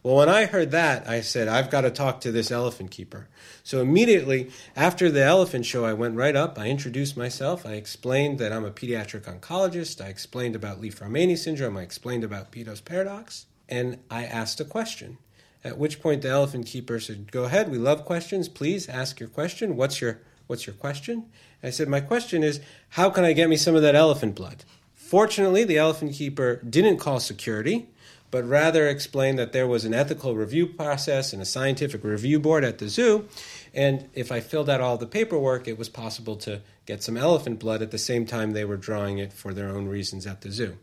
Well, 0.05 0.15
when 0.15 0.29
I 0.29 0.45
heard 0.47 0.71
that, 0.71 1.09
I 1.09 1.21
said, 1.21 1.49
I've 1.49 1.69
got 1.69 1.81
to 1.81 1.91
talk 1.91 2.21
to 2.21 2.31
this 2.31 2.53
elephant 2.53 2.93
keeper. 2.93 3.27
So 3.65 3.81
immediately 3.81 4.53
after 4.77 5.11
the 5.11 5.25
elephant 5.25 5.67
show, 5.67 5.85
I 5.85 5.95
went 5.95 6.15
right 6.15 6.37
up. 6.37 6.61
I 6.61 6.69
introduced 6.69 7.17
myself. 7.17 7.67
I 7.67 7.73
explained 7.73 8.39
that 8.39 8.53
I'm 8.53 8.65
a 8.65 8.71
pediatric 8.71 9.23
oncologist. 9.23 10.01
I 10.01 10.09
explained 10.09 10.55
about 10.55 10.81
Li-Fraumeni 10.81 11.37
syndrome. 11.37 11.77
I 11.77 11.83
explained 11.83 12.23
about 12.23 12.53
Peto's 12.53 12.81
paradox. 12.81 13.47
And 13.69 13.99
I 14.09 14.25
asked 14.27 14.61
a 14.61 14.65
question. 14.65 15.19
At 15.65 15.77
which 15.77 16.01
point 16.01 16.23
the 16.23 16.29
elephant 16.29 16.67
keeper 16.67 17.01
said, 17.01 17.33
Go 17.33 17.45
ahead, 17.45 17.69
we 17.69 17.79
love 17.79 18.05
questions. 18.05 18.49
Please 18.49 18.89
ask 18.89 19.19
your 19.19 19.29
question. 19.29 19.77
What's 19.77 20.01
your 20.01 20.21
What's 20.51 20.67
your 20.67 20.75
question? 20.75 21.27
I 21.63 21.71
said, 21.71 21.89
My 21.89 22.01
question 22.01 22.43
is, 22.43 22.61
how 22.91 23.11
can 23.11 23.25
I 23.25 23.33
get 23.33 23.49
me 23.49 23.57
some 23.57 23.75
of 23.75 23.83
that 23.83 23.95
elephant 23.95 24.35
blood? 24.35 24.65
Fortunately, 24.95 25.65
the 25.65 25.79
elephant 25.79 26.15
keeper 26.15 26.57
didn't 26.69 26.99
call 26.99 27.21
security, 27.21 27.89
but 28.31 28.49
rather 28.49 28.87
explained 28.87 29.39
that 29.39 29.53
there 29.53 29.67
was 29.67 29.85
an 29.85 29.93
ethical 29.93 30.37
review 30.37 30.67
process 30.67 31.33
and 31.33 31.43
a 31.43 31.47
scientific 31.47 32.05
review 32.05 32.39
board 32.39 32.65
at 32.65 32.79
the 32.79 32.89
zoo. 32.89 33.27
And 33.75 34.09
if 34.15 34.31
I 34.31 34.41
filled 34.41 34.71
out 34.71 34.81
all 34.81 34.97
the 34.97 35.07
paperwork, 35.07 35.67
it 35.67 35.79
was 35.79 35.89
possible 35.89 36.37
to 36.37 36.61
get 36.87 37.03
some 37.03 37.17
elephant 37.17 37.59
blood 37.59 37.83
at 37.83 37.91
the 37.91 37.99
same 37.99 38.25
time 38.25 38.53
they 38.53 38.65
were 38.65 38.77
drawing 38.77 39.19
it 39.19 39.33
for 39.33 39.53
their 39.53 39.69
own 39.69 39.87
reasons 39.87 40.27
at 40.27 40.43
the 40.43 40.51
zoo. 40.51 40.77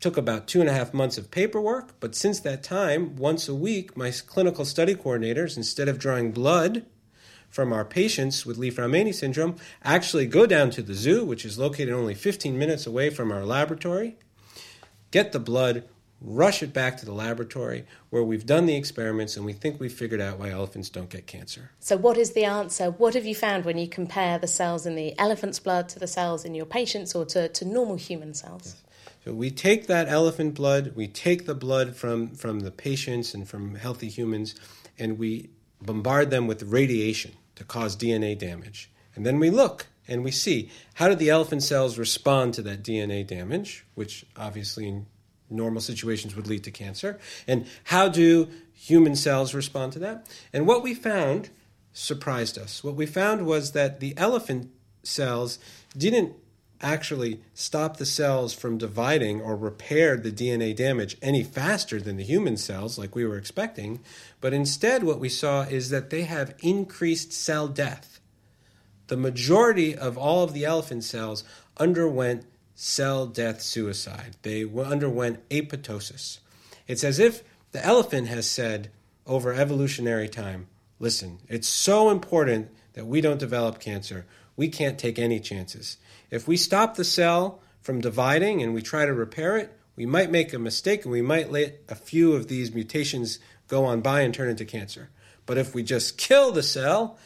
Took 0.00 0.16
about 0.18 0.46
two 0.46 0.60
and 0.60 0.68
a 0.68 0.74
half 0.74 0.92
months 0.92 1.16
of 1.16 1.30
paperwork, 1.30 1.98
but 1.98 2.14
since 2.14 2.40
that 2.40 2.62
time, 2.62 3.16
once 3.16 3.48
a 3.48 3.54
week, 3.54 3.96
my 3.96 4.10
clinical 4.10 4.66
study 4.66 4.94
coordinators, 4.94 5.56
instead 5.56 5.88
of 5.88 5.98
drawing 5.98 6.30
blood 6.30 6.84
from 7.54 7.72
our 7.72 7.84
patients 7.84 8.44
with 8.44 8.58
Li-Fraumeni 8.58 9.14
syndrome 9.14 9.54
actually 9.84 10.26
go 10.26 10.44
down 10.44 10.70
to 10.70 10.82
the 10.82 10.92
zoo, 10.92 11.24
which 11.24 11.44
is 11.44 11.56
located 11.56 11.94
only 11.94 12.12
15 12.12 12.58
minutes 12.58 12.84
away 12.84 13.10
from 13.10 13.30
our 13.30 13.44
laboratory, 13.44 14.16
get 15.12 15.30
the 15.30 15.38
blood, 15.38 15.84
rush 16.20 16.64
it 16.64 16.72
back 16.72 16.96
to 16.96 17.06
the 17.06 17.12
laboratory 17.12 17.84
where 18.10 18.24
we've 18.24 18.44
done 18.44 18.66
the 18.66 18.74
experiments 18.74 19.36
and 19.36 19.46
we 19.46 19.52
think 19.52 19.78
we've 19.78 19.92
figured 19.92 20.20
out 20.20 20.36
why 20.36 20.50
elephants 20.50 20.90
don't 20.90 21.10
get 21.10 21.28
cancer. 21.28 21.70
So, 21.78 21.96
what 21.96 22.18
is 22.18 22.32
the 22.32 22.44
answer? 22.44 22.90
What 22.90 23.14
have 23.14 23.24
you 23.24 23.36
found 23.36 23.64
when 23.64 23.78
you 23.78 23.86
compare 23.86 24.36
the 24.36 24.48
cells 24.48 24.84
in 24.84 24.96
the 24.96 25.16
elephant's 25.16 25.60
blood 25.60 25.88
to 25.90 26.00
the 26.00 26.08
cells 26.08 26.44
in 26.44 26.56
your 26.56 26.66
patients 26.66 27.14
or 27.14 27.24
to, 27.26 27.46
to 27.46 27.64
normal 27.64 27.94
human 27.94 28.34
cells? 28.34 28.82
So 29.24 29.32
we 29.32 29.52
take 29.52 29.86
that 29.86 30.08
elephant 30.08 30.54
blood, 30.54 30.94
we 30.96 31.06
take 31.06 31.46
the 31.46 31.54
blood 31.54 31.94
from, 31.94 32.34
from 32.34 32.60
the 32.60 32.72
patients 32.72 33.32
and 33.32 33.48
from 33.48 33.76
healthy 33.76 34.08
humans, 34.08 34.56
and 34.98 35.20
we 35.20 35.50
bombard 35.80 36.30
them 36.30 36.48
with 36.48 36.64
radiation 36.64 37.32
to 37.56 37.64
cause 37.64 37.96
DNA 37.96 38.38
damage. 38.38 38.90
And 39.14 39.24
then 39.24 39.38
we 39.38 39.50
look 39.50 39.86
and 40.08 40.24
we 40.24 40.30
see 40.30 40.70
how 40.94 41.08
do 41.08 41.14
the 41.14 41.30
elephant 41.30 41.62
cells 41.62 41.98
respond 41.98 42.54
to 42.54 42.62
that 42.62 42.82
DNA 42.82 43.26
damage, 43.26 43.84
which 43.94 44.26
obviously 44.36 44.88
in 44.88 45.06
normal 45.50 45.80
situations 45.80 46.34
would 46.34 46.46
lead 46.46 46.64
to 46.64 46.70
cancer, 46.70 47.18
and 47.46 47.66
how 47.84 48.08
do 48.08 48.48
human 48.72 49.14
cells 49.14 49.54
respond 49.54 49.92
to 49.92 49.98
that? 50.00 50.26
And 50.52 50.66
what 50.66 50.82
we 50.82 50.94
found 50.94 51.50
surprised 51.92 52.58
us. 52.58 52.82
What 52.82 52.96
we 52.96 53.06
found 53.06 53.46
was 53.46 53.72
that 53.72 54.00
the 54.00 54.14
elephant 54.16 54.70
cells 55.02 55.58
didn't 55.96 56.34
actually 56.84 57.40
stop 57.54 57.96
the 57.96 58.06
cells 58.06 58.52
from 58.52 58.78
dividing 58.78 59.40
or 59.40 59.56
repair 59.56 60.16
the 60.16 60.30
DNA 60.30 60.76
damage 60.76 61.16
any 61.22 61.42
faster 61.42 62.00
than 62.00 62.16
the 62.16 62.24
human 62.24 62.56
cells, 62.56 62.98
like 62.98 63.14
we 63.14 63.24
were 63.24 63.38
expecting, 63.38 64.00
but 64.40 64.52
instead, 64.52 65.02
what 65.02 65.18
we 65.18 65.28
saw 65.28 65.62
is 65.62 65.90
that 65.90 66.10
they 66.10 66.22
have 66.22 66.54
increased 66.60 67.32
cell 67.32 67.66
death. 67.66 68.20
The 69.06 69.16
majority 69.16 69.96
of 69.96 70.16
all 70.16 70.44
of 70.44 70.52
the 70.52 70.64
elephant 70.64 71.04
cells 71.04 71.44
underwent 71.78 72.44
cell 72.74 73.26
death 73.26 73.62
suicide, 73.62 74.36
they 74.42 74.64
underwent 74.64 75.48
apoptosis. 75.48 76.38
It's 76.86 77.04
as 77.04 77.18
if 77.18 77.42
the 77.72 77.84
elephant 77.84 78.28
has 78.28 78.48
said 78.48 78.90
over 79.26 79.52
evolutionary 79.52 80.28
time 80.28 80.66
listen, 81.00 81.38
it's 81.48 81.68
so 81.68 82.10
important 82.10 82.70
that 82.94 83.06
we 83.06 83.20
don't 83.20 83.38
develop 83.38 83.78
cancer. 83.80 84.24
We 84.56 84.68
can't 84.68 84.98
take 84.98 85.18
any 85.18 85.40
chances. 85.40 85.96
If 86.30 86.46
we 86.46 86.56
stop 86.56 86.94
the 86.94 87.04
cell 87.04 87.60
from 87.80 88.00
dividing 88.00 88.62
and 88.62 88.74
we 88.74 88.82
try 88.82 89.06
to 89.06 89.12
repair 89.12 89.56
it, 89.56 89.76
we 89.96 90.06
might 90.06 90.30
make 90.30 90.52
a 90.52 90.58
mistake 90.58 91.04
and 91.04 91.12
we 91.12 91.22
might 91.22 91.52
let 91.52 91.80
a 91.88 91.94
few 91.94 92.34
of 92.34 92.48
these 92.48 92.74
mutations 92.74 93.38
go 93.68 93.84
on 93.84 94.00
by 94.00 94.20
and 94.20 94.34
turn 94.34 94.48
into 94.48 94.64
cancer. 94.64 95.10
But 95.46 95.58
if 95.58 95.74
we 95.74 95.82
just 95.82 96.18
kill 96.18 96.52
the 96.52 96.62
cell 96.62 97.18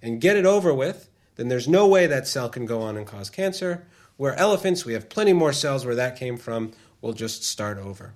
and 0.00 0.20
get 0.20 0.36
it 0.36 0.46
over 0.46 0.72
with, 0.72 1.08
then 1.36 1.48
there's 1.48 1.68
no 1.68 1.86
way 1.86 2.06
that 2.06 2.28
cell 2.28 2.48
can 2.48 2.66
go 2.66 2.82
on 2.82 2.96
and 2.96 3.06
cause 3.06 3.30
cancer. 3.30 3.86
Where 4.16 4.34
elephants, 4.34 4.84
we 4.84 4.92
have 4.92 5.08
plenty 5.08 5.32
more 5.32 5.52
cells 5.52 5.86
where 5.86 5.94
that 5.94 6.18
came 6.18 6.36
from. 6.36 6.72
We'll 7.00 7.14
just 7.14 7.44
start 7.44 7.78
over. 7.78 8.14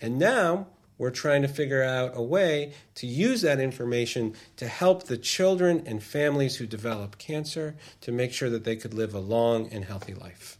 And 0.00 0.18
now 0.18 0.66
we're 1.00 1.10
trying 1.10 1.40
to 1.40 1.48
figure 1.48 1.82
out 1.82 2.12
a 2.14 2.22
way 2.22 2.74
to 2.94 3.06
use 3.06 3.40
that 3.40 3.58
information 3.58 4.34
to 4.54 4.68
help 4.68 5.04
the 5.04 5.16
children 5.16 5.82
and 5.86 6.02
families 6.02 6.56
who 6.56 6.66
develop 6.66 7.16
cancer 7.16 7.74
to 8.02 8.12
make 8.12 8.34
sure 8.34 8.50
that 8.50 8.64
they 8.64 8.76
could 8.76 8.92
live 8.92 9.14
a 9.14 9.18
long 9.18 9.66
and 9.72 9.86
healthy 9.86 10.12
life. 10.12 10.58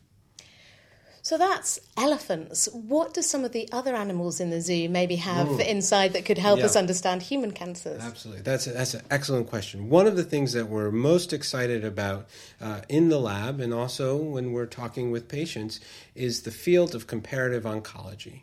So 1.20 1.36
that's 1.36 1.78
elephants. 1.98 2.70
What 2.72 3.12
do 3.12 3.20
some 3.20 3.44
of 3.44 3.52
the 3.52 3.68
other 3.70 3.94
animals 3.94 4.40
in 4.40 4.48
the 4.48 4.62
zoo 4.62 4.88
maybe 4.88 5.16
have 5.16 5.60
inside 5.60 6.14
that 6.14 6.24
could 6.24 6.38
help 6.38 6.60
yeah. 6.60 6.64
us 6.64 6.74
understand 6.74 7.20
human 7.20 7.50
cancers? 7.50 8.00
Absolutely. 8.00 8.42
That's, 8.42 8.66
a, 8.66 8.72
that's 8.72 8.94
an 8.94 9.02
excellent 9.10 9.46
question. 9.46 9.90
One 9.90 10.06
of 10.06 10.16
the 10.16 10.24
things 10.24 10.54
that 10.54 10.70
we're 10.70 10.90
most 10.90 11.34
excited 11.34 11.84
about 11.84 12.30
uh, 12.62 12.80
in 12.88 13.10
the 13.10 13.20
lab 13.20 13.60
and 13.60 13.74
also 13.74 14.16
when 14.16 14.52
we're 14.52 14.64
talking 14.64 15.10
with 15.10 15.28
patients 15.28 15.80
is 16.14 16.42
the 16.42 16.50
field 16.50 16.94
of 16.94 17.06
comparative 17.06 17.64
oncology 17.64 18.40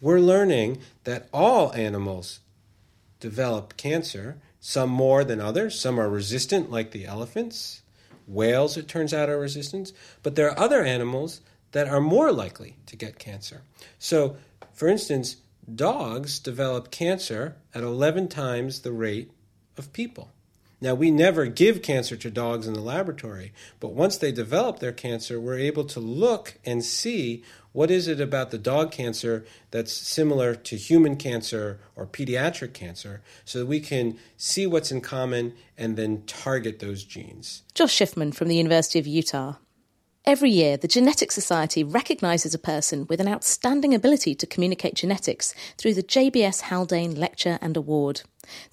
we're 0.00 0.20
learning 0.20 0.78
that 1.04 1.28
all 1.32 1.72
animals 1.74 2.40
develop 3.20 3.76
cancer, 3.76 4.38
some 4.58 4.90
more 4.90 5.24
than 5.24 5.40
others. 5.40 5.78
Some 5.78 6.00
are 6.00 6.08
resistant, 6.08 6.70
like 6.70 6.90
the 6.90 7.06
elephants. 7.06 7.82
Whales, 8.26 8.76
it 8.76 8.88
turns 8.88 9.12
out, 9.12 9.28
are 9.28 9.38
resistant. 9.38 9.92
But 10.22 10.36
there 10.36 10.50
are 10.50 10.58
other 10.58 10.82
animals 10.82 11.40
that 11.72 11.88
are 11.88 12.00
more 12.00 12.32
likely 12.32 12.76
to 12.86 12.96
get 12.96 13.18
cancer. 13.18 13.62
So, 13.98 14.36
for 14.72 14.88
instance, 14.88 15.36
dogs 15.72 16.38
develop 16.38 16.90
cancer 16.90 17.56
at 17.74 17.82
11 17.82 18.28
times 18.28 18.80
the 18.80 18.92
rate 18.92 19.30
of 19.76 19.92
people. 19.92 20.32
Now, 20.80 20.94
we 20.94 21.10
never 21.10 21.46
give 21.46 21.82
cancer 21.82 22.16
to 22.16 22.30
dogs 22.30 22.66
in 22.66 22.72
the 22.72 22.80
laboratory, 22.80 23.52
but 23.80 23.92
once 23.92 24.16
they 24.16 24.32
develop 24.32 24.78
their 24.78 24.92
cancer, 24.92 25.38
we're 25.38 25.58
able 25.58 25.84
to 25.84 26.00
look 26.00 26.58
and 26.64 26.82
see 26.84 27.44
what 27.72 27.90
is 27.90 28.08
it 28.08 28.20
about 28.20 28.50
the 28.50 28.58
dog 28.58 28.90
cancer 28.90 29.44
that's 29.70 29.92
similar 29.92 30.54
to 30.54 30.76
human 30.76 31.16
cancer 31.16 31.78
or 31.94 32.06
pediatric 32.06 32.72
cancer 32.72 33.22
so 33.44 33.60
that 33.60 33.66
we 33.66 33.78
can 33.78 34.18
see 34.36 34.66
what's 34.66 34.90
in 34.90 35.00
common 35.00 35.54
and 35.76 35.96
then 35.96 36.22
target 36.26 36.78
those 36.78 37.04
genes? 37.04 37.62
Josh 37.74 37.96
Schiffman 37.96 38.34
from 38.34 38.48
the 38.48 38.56
University 38.56 38.98
of 38.98 39.06
Utah. 39.06 39.54
Every 40.26 40.50
year, 40.50 40.76
the 40.76 40.86
Genetic 40.86 41.32
Society 41.32 41.82
recognises 41.82 42.52
a 42.52 42.58
person 42.58 43.06
with 43.08 43.20
an 43.20 43.28
outstanding 43.28 43.94
ability 43.94 44.34
to 44.34 44.46
communicate 44.46 44.94
genetics 44.94 45.54
through 45.78 45.94
the 45.94 46.02
JBS 46.02 46.62
Haldane 46.62 47.14
Lecture 47.14 47.58
and 47.62 47.74
Award. 47.74 48.20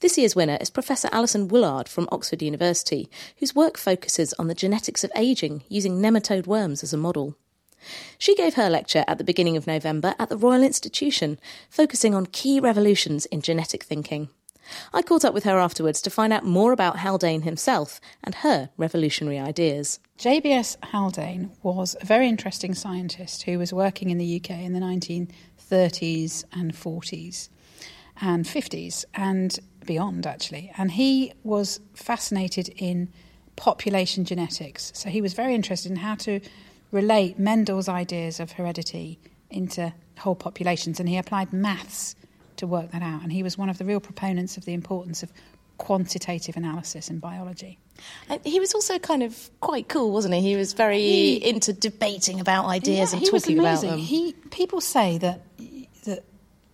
This 0.01 0.17
year's 0.17 0.35
winner 0.35 0.57
is 0.59 0.69
Professor 0.69 1.07
Alison 1.13 1.47
Woollard 1.47 1.87
from 1.87 2.09
Oxford 2.11 2.41
University, 2.41 3.09
whose 3.37 3.55
work 3.55 3.77
focuses 3.77 4.33
on 4.33 4.47
the 4.47 4.53
genetics 4.53 5.05
of 5.05 5.11
ageing 5.15 5.63
using 5.69 6.01
nematode 6.01 6.47
worms 6.47 6.83
as 6.83 6.91
a 6.91 6.97
model. 6.97 7.37
She 8.17 8.35
gave 8.35 8.55
her 8.55 8.69
lecture 8.69 9.05
at 9.07 9.17
the 9.17 9.23
beginning 9.23 9.55
of 9.55 9.67
November 9.67 10.15
at 10.19 10.27
the 10.27 10.37
Royal 10.37 10.63
Institution, 10.63 11.39
focusing 11.69 12.13
on 12.13 12.25
key 12.25 12.59
revolutions 12.59 13.25
in 13.27 13.41
genetic 13.41 13.83
thinking. 13.83 14.27
I 14.93 15.01
caught 15.01 15.25
up 15.25 15.33
with 15.33 15.43
her 15.43 15.57
afterwards 15.57 16.01
to 16.01 16.09
find 16.09 16.33
out 16.33 16.45
more 16.45 16.71
about 16.71 16.99
Haldane 16.99 17.43
himself 17.43 17.99
and 18.23 18.35
her 18.35 18.69
revolutionary 18.77 19.39
ideas. 19.39 19.99
JBS 20.17 20.77
Haldane 20.85 21.51
was 21.63 21.95
a 22.01 22.05
very 22.05 22.27
interesting 22.27 22.73
scientist 22.73 23.43
who 23.43 23.59
was 23.59 23.73
working 23.73 24.09
in 24.09 24.17
the 24.17 24.37
UK 24.37 24.51
in 24.51 24.73
the 24.73 24.79
1930s 24.79 26.43
and 26.53 26.73
40s 26.73 27.49
and 28.21 28.45
50s 28.45 29.05
and 29.13 29.59
beyond, 29.85 30.25
actually. 30.25 30.71
And 30.77 30.91
he 30.91 31.33
was 31.43 31.79
fascinated 31.93 32.69
in 32.77 33.09
population 33.55 34.25
genetics. 34.25 34.91
So 34.95 35.09
he 35.09 35.21
was 35.21 35.33
very 35.33 35.55
interested 35.55 35.91
in 35.91 35.97
how 35.97 36.15
to 36.15 36.39
relate 36.91 37.37
Mendel's 37.37 37.89
ideas 37.89 38.39
of 38.39 38.53
heredity 38.53 39.19
into 39.49 39.93
whole 40.19 40.35
populations, 40.35 40.99
and 40.99 41.07
he 41.07 41.17
applied 41.17 41.53
maths 41.53 42.15
to 42.57 42.67
work 42.67 42.91
that 42.91 43.01
out. 43.01 43.23
And 43.23 43.31
he 43.31 43.43
was 43.43 43.57
one 43.57 43.69
of 43.69 43.77
the 43.77 43.85
real 43.85 43.99
proponents 43.99 44.57
of 44.57 44.65
the 44.65 44.73
importance 44.73 45.23
of 45.23 45.31
quantitative 45.77 46.57
analysis 46.57 47.09
in 47.09 47.19
biology. 47.19 47.77
And 48.29 48.43
he 48.45 48.59
was 48.59 48.73
also 48.73 48.99
kind 48.99 49.23
of 49.23 49.49
quite 49.59 49.87
cool, 49.87 50.11
wasn't 50.11 50.35
he? 50.35 50.41
He 50.41 50.55
was 50.55 50.73
very 50.73 50.99
he, 50.99 51.35
into 51.49 51.73
debating 51.73 52.39
about 52.39 52.65
ideas 52.65 53.13
yeah, 53.13 53.19
and 53.19 53.27
talking 53.27 53.59
about 53.59 53.81
them. 53.81 53.97
He, 53.97 54.33
people 54.51 54.81
say 54.81 55.17
that 55.19 55.41
that 56.05 56.23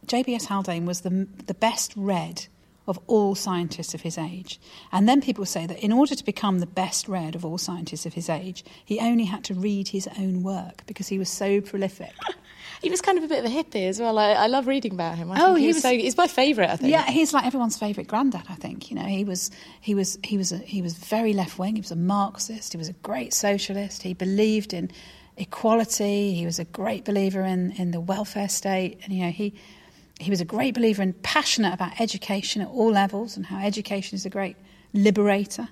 JBS 0.05 0.45
Haldane 0.45 0.85
was 0.85 1.01
the 1.01 1.27
the 1.45 1.53
best 1.53 1.93
read 1.95 2.47
of 2.87 2.99
all 3.07 3.33
scientists 3.35 3.93
of 3.93 4.01
his 4.01 4.17
age. 4.17 4.59
And 4.91 5.07
then 5.07 5.21
people 5.21 5.45
say 5.45 5.65
that 5.67 5.79
in 5.79 5.91
order 5.93 6.15
to 6.15 6.23
become 6.25 6.59
the 6.59 6.65
best 6.65 7.07
read 7.07 7.33
of 7.35 7.45
all 7.45 7.57
scientists 7.57 8.05
of 8.05 8.13
his 8.13 8.29
age, 8.29 8.63
he 8.83 8.99
only 8.99 9.23
had 9.25 9.43
to 9.45 9.53
read 9.53 9.87
his 9.89 10.07
own 10.19 10.43
work 10.43 10.83
because 10.85 11.07
he 11.07 11.17
was 11.19 11.29
so 11.29 11.61
prolific. 11.61 12.11
He 12.81 12.89
was 12.89 12.99
kind 12.99 13.17
of 13.17 13.23
a 13.23 13.27
bit 13.29 13.39
of 13.39 13.49
a 13.49 13.53
hippie 13.53 13.87
as 13.87 13.97
well. 13.97 14.19
I, 14.19 14.31
I 14.33 14.47
love 14.47 14.67
reading 14.67 14.91
about 14.91 15.17
him. 15.17 15.31
I 15.31 15.37
Oh, 15.41 15.55
he 15.55 15.67
was, 15.67 15.77
was- 15.77 15.83
so. 15.83 15.91
He's 15.91 16.17
my 16.17 16.27
favourite. 16.27 16.69
I 16.69 16.75
think. 16.75 16.91
Yeah, 16.91 17.05
he's 17.09 17.33
like 17.33 17.45
everyone's 17.45 17.77
favourite 17.77 18.09
granddad. 18.09 18.43
I 18.49 18.55
think 18.55 18.89
you 18.91 18.97
know 18.97 19.05
he 19.05 19.23
was 19.23 19.51
he 19.79 19.95
was 19.95 20.19
he 20.21 20.35
was 20.37 20.51
a, 20.51 20.57
he 20.57 20.81
was 20.81 20.93
very 20.93 21.31
left 21.31 21.57
wing. 21.57 21.75
He 21.75 21.81
was 21.81 21.91
a 21.91 21.95
Marxist. 21.95 22.73
He 22.73 22.77
was 22.77 22.89
a 22.89 22.93
great 22.93 23.33
socialist. 23.33 24.03
He 24.03 24.13
believed 24.13 24.73
in 24.73 24.91
equality. 25.37 26.33
He 26.33 26.45
was 26.45 26.59
a 26.59 26.65
great 26.65 27.05
believer 27.05 27.41
in 27.43 27.71
in 27.73 27.91
the 27.91 28.01
welfare 28.01 28.49
state. 28.49 28.99
And 29.03 29.13
you 29.13 29.23
know 29.23 29.31
he 29.31 29.53
he 30.23 30.29
was 30.29 30.41
a 30.41 30.45
great 30.45 30.73
believer 30.73 31.01
and 31.01 31.21
passionate 31.23 31.73
about 31.73 31.99
education 31.99 32.61
at 32.61 32.67
all 32.69 32.91
levels 32.91 33.37
and 33.37 33.45
how 33.45 33.59
education 33.59 34.15
is 34.15 34.25
a 34.25 34.29
great 34.29 34.55
liberator. 34.93 35.67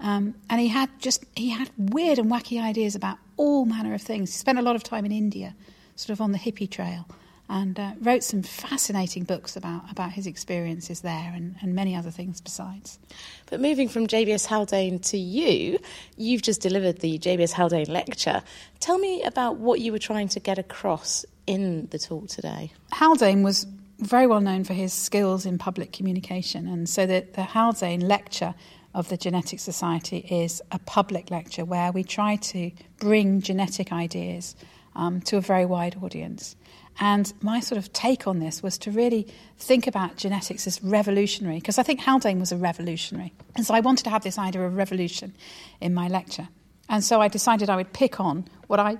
Um, 0.00 0.34
and 0.48 0.60
he 0.60 0.68
had 0.68 0.88
just 0.98 1.24
he 1.36 1.50
had 1.50 1.70
weird 1.76 2.18
and 2.18 2.30
wacky 2.30 2.62
ideas 2.62 2.94
about 2.94 3.18
all 3.36 3.66
manner 3.66 3.94
of 3.94 4.02
things. 4.02 4.32
He 4.32 4.38
spent 4.38 4.58
a 4.58 4.62
lot 4.62 4.76
of 4.76 4.82
time 4.82 5.04
in 5.04 5.12
India, 5.12 5.54
sort 5.96 6.10
of 6.10 6.20
on 6.20 6.32
the 6.32 6.38
hippie 6.38 6.70
trail, 6.70 7.06
and 7.50 7.78
uh, 7.78 7.92
wrote 8.00 8.24
some 8.24 8.42
fascinating 8.42 9.24
books 9.24 9.56
about 9.56 9.90
about 9.90 10.12
his 10.12 10.26
experiences 10.26 11.02
there 11.02 11.32
and, 11.34 11.56
and 11.60 11.74
many 11.74 11.94
other 11.94 12.10
things 12.10 12.40
besides. 12.40 12.98
But 13.46 13.60
moving 13.60 13.88
from 13.88 14.06
JBS 14.06 14.46
Haldane 14.46 15.00
to 15.00 15.18
you, 15.18 15.78
you've 16.16 16.42
just 16.42 16.62
delivered 16.62 17.00
the 17.00 17.18
JBS 17.18 17.52
Haldane 17.52 17.92
lecture. 17.92 18.42
Tell 18.78 18.98
me 18.98 19.22
about 19.24 19.56
what 19.56 19.80
you 19.80 19.92
were 19.92 19.98
trying 19.98 20.28
to 20.28 20.40
get 20.40 20.58
across 20.58 21.26
in 21.46 21.88
the 21.88 21.98
talk 21.98 22.28
today. 22.28 22.72
Haldane 22.92 23.42
was 23.42 23.66
very 24.00 24.26
well 24.26 24.40
known 24.40 24.64
for 24.64 24.72
his 24.72 24.92
skills 24.92 25.46
in 25.46 25.58
public 25.58 25.92
communication, 25.92 26.66
and 26.66 26.88
so 26.88 27.06
the, 27.06 27.26
the 27.34 27.42
Haldane 27.44 28.06
lecture 28.06 28.54
of 28.94 29.08
the 29.08 29.16
Genetic 29.16 29.60
Society 29.60 30.18
is 30.18 30.60
a 30.72 30.78
public 30.80 31.30
lecture 31.30 31.64
where 31.64 31.92
we 31.92 32.02
try 32.02 32.36
to 32.36 32.72
bring 32.98 33.40
genetic 33.40 33.92
ideas 33.92 34.56
um, 34.96 35.20
to 35.22 35.36
a 35.36 35.40
very 35.40 35.64
wide 35.64 35.96
audience. 36.02 36.56
And 36.98 37.32
my 37.40 37.60
sort 37.60 37.78
of 37.78 37.92
take 37.92 38.26
on 38.26 38.40
this 38.40 38.62
was 38.62 38.76
to 38.78 38.90
really 38.90 39.28
think 39.58 39.86
about 39.86 40.16
genetics 40.16 40.66
as 40.66 40.82
revolutionary, 40.82 41.56
because 41.56 41.78
I 41.78 41.82
think 41.82 42.00
Haldane 42.00 42.40
was 42.40 42.52
a 42.52 42.56
revolutionary. 42.56 43.32
And 43.54 43.64
so 43.64 43.74
I 43.74 43.80
wanted 43.80 44.04
to 44.04 44.10
have 44.10 44.22
this 44.22 44.38
idea 44.38 44.62
of 44.62 44.74
revolution 44.74 45.34
in 45.80 45.94
my 45.94 46.08
lecture. 46.08 46.48
And 46.88 47.04
so 47.04 47.20
I 47.20 47.28
decided 47.28 47.70
I 47.70 47.76
would 47.76 47.92
pick 47.92 48.18
on 48.18 48.46
what 48.66 48.80
I 48.80 48.98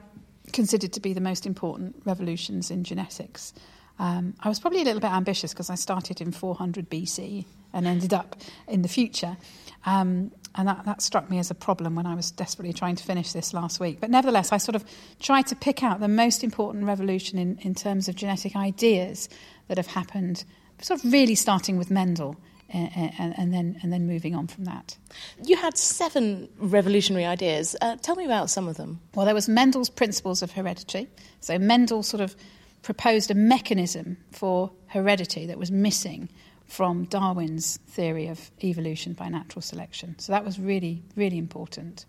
considered 0.53 0.93
to 0.93 1.01
be 1.01 1.13
the 1.13 1.21
most 1.21 1.47
important 1.47 1.97
revolutions 2.05 2.71
in 2.71 2.85
genetics. 2.85 3.53
Um, 4.01 4.33
I 4.41 4.49
was 4.49 4.59
probably 4.59 4.81
a 4.81 4.85
little 4.85 5.01
bit 5.01 5.13
ambitious 5.13 5.53
because 5.53 5.69
I 5.69 5.75
started 5.75 6.23
in 6.23 6.33
400 6.33 6.89
BC 6.89 7.45
and 7.75 7.87
ended 7.87 8.15
up 8.15 8.35
in 8.67 8.81
the 8.81 8.89
future. 8.89 9.37
Um, 9.85 10.33
and 10.55 10.67
that, 10.67 10.87
that 10.87 11.03
struck 11.03 11.31
me 11.31 11.39
as 11.39 11.51
a 11.51 11.55
problem 11.55 11.95
when 11.95 12.07
I 12.07 12.15
was 12.15 12.31
desperately 12.31 12.73
trying 12.73 12.97
to 12.97 13.05
finish 13.05 13.33
this 13.33 13.53
last 13.53 13.79
week. 13.79 14.01
But 14.01 14.09
nevertheless, 14.09 14.53
I 14.53 14.57
sort 14.57 14.75
of 14.75 14.85
tried 15.21 15.47
to 15.49 15.55
pick 15.55 15.83
out 15.83 16.01
the 16.01 16.09
most 16.09 16.43
important 16.43 16.87
revolution 16.87 17.39
in, 17.39 17.59
in 17.59 17.75
terms 17.75 18.09
of 18.09 18.17
genetic 18.17 18.57
ideas 18.57 19.29
that 19.69 19.77
have 19.77 19.87
happened, 19.87 20.45
sort 20.81 21.05
of 21.05 21.13
really 21.13 21.35
starting 21.35 21.77
with 21.77 21.91
Mendel 21.91 22.37
and, 22.71 23.13
and, 23.19 23.39
and 23.39 23.53
then, 23.53 23.79
and 23.83 23.93
then 23.93 24.07
moving 24.07 24.35
on 24.35 24.47
from 24.47 24.65
that. 24.65 24.97
You 25.45 25.57
had 25.57 25.77
seven 25.77 26.49
revolutionary 26.57 27.27
ideas. 27.27 27.77
Uh, 27.83 27.97
tell 27.97 28.17
me 28.17 28.25
about 28.25 28.49
some 28.49 28.67
of 28.67 28.79
them. 28.79 28.99
Well, 29.15 29.27
there 29.27 29.35
was 29.35 29.47
Mendel's 29.47 29.91
principles 29.91 30.43
of 30.43 30.53
heredity. 30.53 31.09
So 31.41 31.59
Mendel 31.59 32.03
sort 32.03 32.23
of 32.23 32.35
proposed 32.83 33.31
a 33.31 33.35
mechanism 33.35 34.17
for 34.33 34.71
heredity 34.87 35.47
that 35.47 35.59
was 35.59 35.71
missing 35.71 36.29
from 36.67 37.05
Darwin's 37.05 37.79
theory 37.89 38.29
of 38.29 38.51
evolution 38.63 39.13
by 39.13 39.29
natural 39.29 39.61
selection. 39.61 40.17
So 40.19 40.33
that 40.33 40.45
was 40.45 40.59
really, 40.59 41.03
really 41.17 41.39
important. 41.39 42.07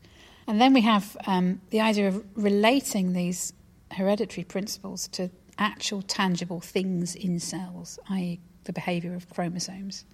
And 0.47 0.61
then 0.61 0.73
we 0.73 0.81
have 0.81 1.17
um, 1.25 1.61
the 1.71 1.81
idea 1.81 2.07
of 2.07 2.23
relating 2.35 3.13
these 3.13 3.53
hereditary 3.91 4.43
principles 4.43 5.07
to 5.09 5.29
actual 5.57 6.01
tangible 6.01 6.59
things 6.59 7.15
in 7.15 7.39
cells, 7.39 7.99
i.e., 8.09 8.39
the 8.63 8.73
behaviour 8.73 9.15
of 9.15 9.29
chromosomes. 9.29 10.05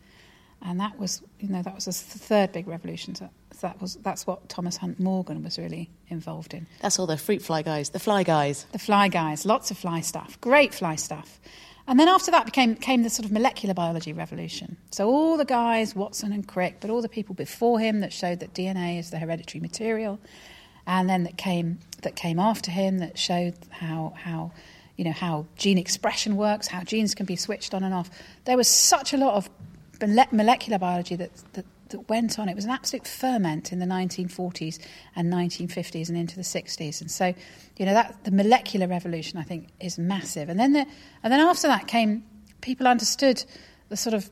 And 0.62 0.80
that 0.80 0.98
was, 1.00 1.22
you 1.40 1.50
know, 1.50 1.62
that 1.62 1.76
was 1.76 1.86
the 1.86 1.92
third 1.94 2.52
big 2.52 2.68
revolution. 2.68 3.16
So 3.16 3.30
that 3.62 3.82
was 3.82 3.96
that's 3.96 4.28
what 4.28 4.50
Thomas 4.50 4.78
Hunt 4.78 5.00
Morgan 5.00 5.44
was 5.44 5.58
really 5.58 5.90
involved 6.10 6.54
in. 6.54 6.68
That's 6.82 7.00
all 7.00 7.08
the 7.08 7.18
fruit 7.18 7.42
fly 7.42 7.62
guys, 7.62 7.90
the 7.90 8.00
fly 8.00 8.24
guys. 8.24 8.66
The 8.72 8.80
fly 8.80 9.08
guys, 9.08 9.46
lots 9.46 9.72
of 9.72 9.78
fly 9.78 10.02
stuff, 10.02 10.40
great 10.42 10.74
fly 10.74 10.96
stuff. 10.96 11.40
And 11.88 11.98
then 12.00 12.10
after 12.10 12.32
that 12.32 12.46
became 12.46 12.76
came 12.76 13.04
the 13.04 13.10
sort 13.10 13.26
of 13.26 13.32
molecular 13.32 13.74
biology 13.74 14.14
revolution. 14.14 14.78
So 14.92 15.08
all 15.08 15.38
the 15.38 15.46
guys, 15.46 15.96
Watson 15.96 16.34
and 16.34 16.46
Crick, 16.48 16.78
but 16.82 16.90
all 16.90 17.02
the 17.02 17.10
people 17.10 17.34
before 17.34 17.80
him 17.80 18.02
that 18.02 18.12
showed 18.12 18.42
that 18.42 18.54
DNA 18.54 19.00
is 19.00 19.10
the 19.10 19.20
hereditary 19.20 19.62
material, 19.62 20.20
and 20.86 21.10
then 21.10 21.24
that 21.24 21.38
came 21.38 21.80
that 22.02 22.16
came 22.16 22.40
after 22.40 22.72
him 22.72 22.98
that 23.00 23.18
showed 23.18 23.56
how 23.70 24.14
how 24.18 24.52
you 24.98 25.06
know 25.06 25.14
how 25.14 25.46
gene 25.56 25.78
expression 25.78 26.36
works, 26.36 26.68
how 26.68 26.84
genes 26.84 27.16
can 27.16 27.26
be 27.26 27.38
switched 27.38 27.74
on 27.74 27.84
and 27.84 27.94
off. 27.94 28.10
There 28.46 28.58
was 28.58 28.68
such 28.68 29.14
a 29.14 29.18
lot 29.18 29.36
of 29.36 29.50
molecular 30.02 30.78
biology 30.78 31.16
that, 31.16 31.32
that 31.54 31.66
that 31.90 32.10
went 32.10 32.40
on. 32.40 32.50
It 32.50 32.56
was 32.56 32.66
an 32.66 32.72
absolute 32.72 33.08
ferment 33.08 33.72
in 33.72 33.80
the 33.80 33.86
1940s 33.86 34.80
and 35.16 35.32
1950s 35.32 36.10
and 36.10 36.18
into 36.18 36.36
the 36.36 36.42
60s. 36.42 37.02
And 37.02 37.10
so, 37.10 37.34
you 37.78 37.86
know, 37.86 37.94
that 37.94 38.24
the 38.24 38.32
molecular 38.32 38.88
revolution 38.88 39.40
I 39.40 39.44
think 39.44 39.70
is 39.80 39.98
massive. 39.98 40.50
And 40.50 40.60
then 40.60 40.74
the, 40.74 40.86
and 41.24 41.34
then 41.34 41.40
after 41.40 41.68
that 41.68 41.88
came 41.88 42.24
people 42.62 42.88
understood 42.88 43.44
the 43.90 43.98
sort 43.98 44.14
of 44.14 44.30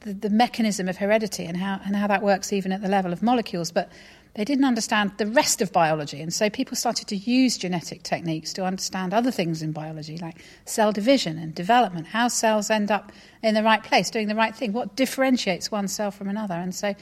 the, 0.00 0.12
the 0.12 0.30
mechanism 0.30 0.88
of 0.88 0.96
heredity 0.96 1.44
and 1.44 1.56
how 1.56 1.80
and 1.84 1.96
how 1.96 2.06
that 2.06 2.22
works 2.22 2.52
even 2.52 2.72
at 2.72 2.82
the 2.82 2.88
level 2.88 3.12
of 3.12 3.22
molecules, 3.22 3.72
but 3.72 3.90
they 4.36 4.44
didn't 4.44 4.66
understand 4.66 5.12
the 5.16 5.26
rest 5.26 5.62
of 5.62 5.72
biology. 5.72 6.20
And 6.20 6.32
so 6.32 6.50
people 6.50 6.76
started 6.76 7.08
to 7.08 7.16
use 7.16 7.56
genetic 7.56 8.02
techniques 8.02 8.52
to 8.52 8.64
understand 8.66 9.14
other 9.14 9.30
things 9.30 9.62
in 9.62 9.72
biology, 9.72 10.18
like 10.18 10.36
cell 10.66 10.92
division 10.92 11.38
and 11.38 11.54
development, 11.54 12.08
how 12.08 12.28
cells 12.28 12.68
end 12.68 12.90
up 12.90 13.12
in 13.42 13.54
the 13.54 13.62
right 13.62 13.82
place, 13.82 14.10
doing 14.10 14.28
the 14.28 14.34
right 14.34 14.54
thing, 14.54 14.74
what 14.74 14.94
differentiates 14.94 15.72
one 15.72 15.88
cell 15.88 16.10
from 16.10 16.28
another. 16.28 16.52
And 16.52 16.74
so 16.74 16.94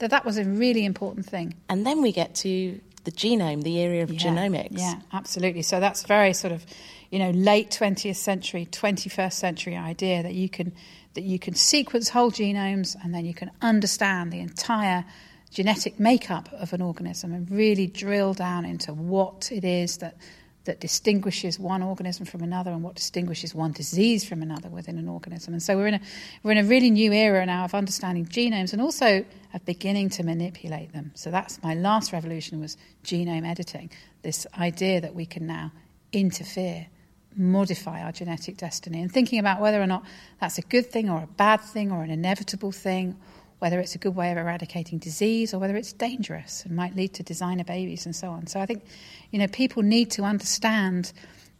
that, 0.00 0.10
that 0.10 0.26
was 0.26 0.36
a 0.36 0.44
really 0.44 0.84
important 0.84 1.24
thing. 1.24 1.54
And 1.70 1.86
then 1.86 2.02
we 2.02 2.12
get 2.12 2.34
to 2.36 2.78
the 3.04 3.10
genome, 3.10 3.62
the 3.62 3.80
area 3.80 4.02
of 4.02 4.12
Yeah, 4.12 4.20
genomics. 4.20 4.78
Yeah, 4.78 5.00
absolutely. 5.14 5.62
So 5.62 5.80
that's 5.80 6.02
very 6.02 6.34
sort 6.34 6.52
of, 6.52 6.66
you 7.10 7.18
know, 7.18 7.30
late 7.30 7.70
20th 7.70 8.16
century, 8.16 8.68
21st 8.70 9.32
century 9.32 9.78
idea 9.78 10.22
that 10.22 10.34
you 10.34 10.50
can 10.50 10.74
that 11.14 11.24
you 11.24 11.38
can 11.38 11.54
sequence 11.54 12.08
whole 12.08 12.30
genomes 12.30 12.96
and 13.02 13.14
then 13.14 13.26
you 13.26 13.34
can 13.34 13.50
understand 13.60 14.32
the 14.32 14.40
entire 14.40 15.04
genetic 15.52 16.00
makeup 16.00 16.48
of 16.52 16.72
an 16.72 16.80
organism 16.80 17.32
and 17.32 17.50
really 17.50 17.86
drill 17.86 18.34
down 18.34 18.64
into 18.64 18.92
what 18.92 19.50
it 19.52 19.64
is 19.64 19.98
that 19.98 20.16
that 20.64 20.80
distinguishes 20.80 21.58
one 21.58 21.82
organism 21.82 22.24
from 22.24 22.40
another 22.42 22.70
and 22.70 22.82
what 22.82 22.94
distinguishes 22.94 23.54
one 23.54 23.72
disease 23.72 24.24
from 24.24 24.42
another 24.42 24.68
within 24.68 24.96
an 24.96 25.08
organism. 25.08 25.54
And 25.54 25.62
so 25.62 25.76
we're 25.76 25.88
in 25.88 25.94
a 25.94 26.00
we're 26.42 26.52
in 26.52 26.58
a 26.58 26.64
really 26.64 26.90
new 26.90 27.12
era 27.12 27.44
now 27.46 27.64
of 27.64 27.74
understanding 27.74 28.26
genomes 28.26 28.72
and 28.72 28.80
also 28.80 29.24
of 29.52 29.64
beginning 29.64 30.10
to 30.10 30.22
manipulate 30.22 30.92
them. 30.92 31.10
So 31.14 31.30
that's 31.30 31.62
my 31.62 31.74
last 31.74 32.12
revolution 32.12 32.60
was 32.60 32.76
genome 33.04 33.46
editing. 33.46 33.90
This 34.22 34.46
idea 34.56 35.00
that 35.00 35.14
we 35.14 35.26
can 35.26 35.46
now 35.46 35.72
interfere, 36.12 36.86
modify 37.34 38.02
our 38.02 38.12
genetic 38.12 38.56
destiny, 38.56 39.02
and 39.02 39.10
thinking 39.10 39.40
about 39.40 39.60
whether 39.60 39.82
or 39.82 39.86
not 39.86 40.04
that's 40.40 40.58
a 40.58 40.62
good 40.62 40.86
thing 40.86 41.10
or 41.10 41.24
a 41.24 41.28
bad 41.36 41.60
thing 41.60 41.90
or 41.90 42.04
an 42.04 42.10
inevitable 42.10 42.70
thing 42.70 43.16
whether 43.62 43.78
it's 43.78 43.94
a 43.94 43.98
good 43.98 44.16
way 44.16 44.32
of 44.32 44.36
eradicating 44.36 44.98
disease 44.98 45.54
or 45.54 45.60
whether 45.60 45.76
it's 45.76 45.92
dangerous 45.92 46.64
and 46.64 46.74
might 46.74 46.96
lead 46.96 47.14
to 47.14 47.22
designer 47.22 47.62
babies 47.62 48.04
and 48.04 48.16
so 48.16 48.28
on. 48.28 48.44
So 48.48 48.58
I 48.58 48.66
think, 48.66 48.84
you 49.30 49.38
know, 49.38 49.46
people 49.46 49.84
need 49.84 50.10
to 50.10 50.24
understand 50.24 51.12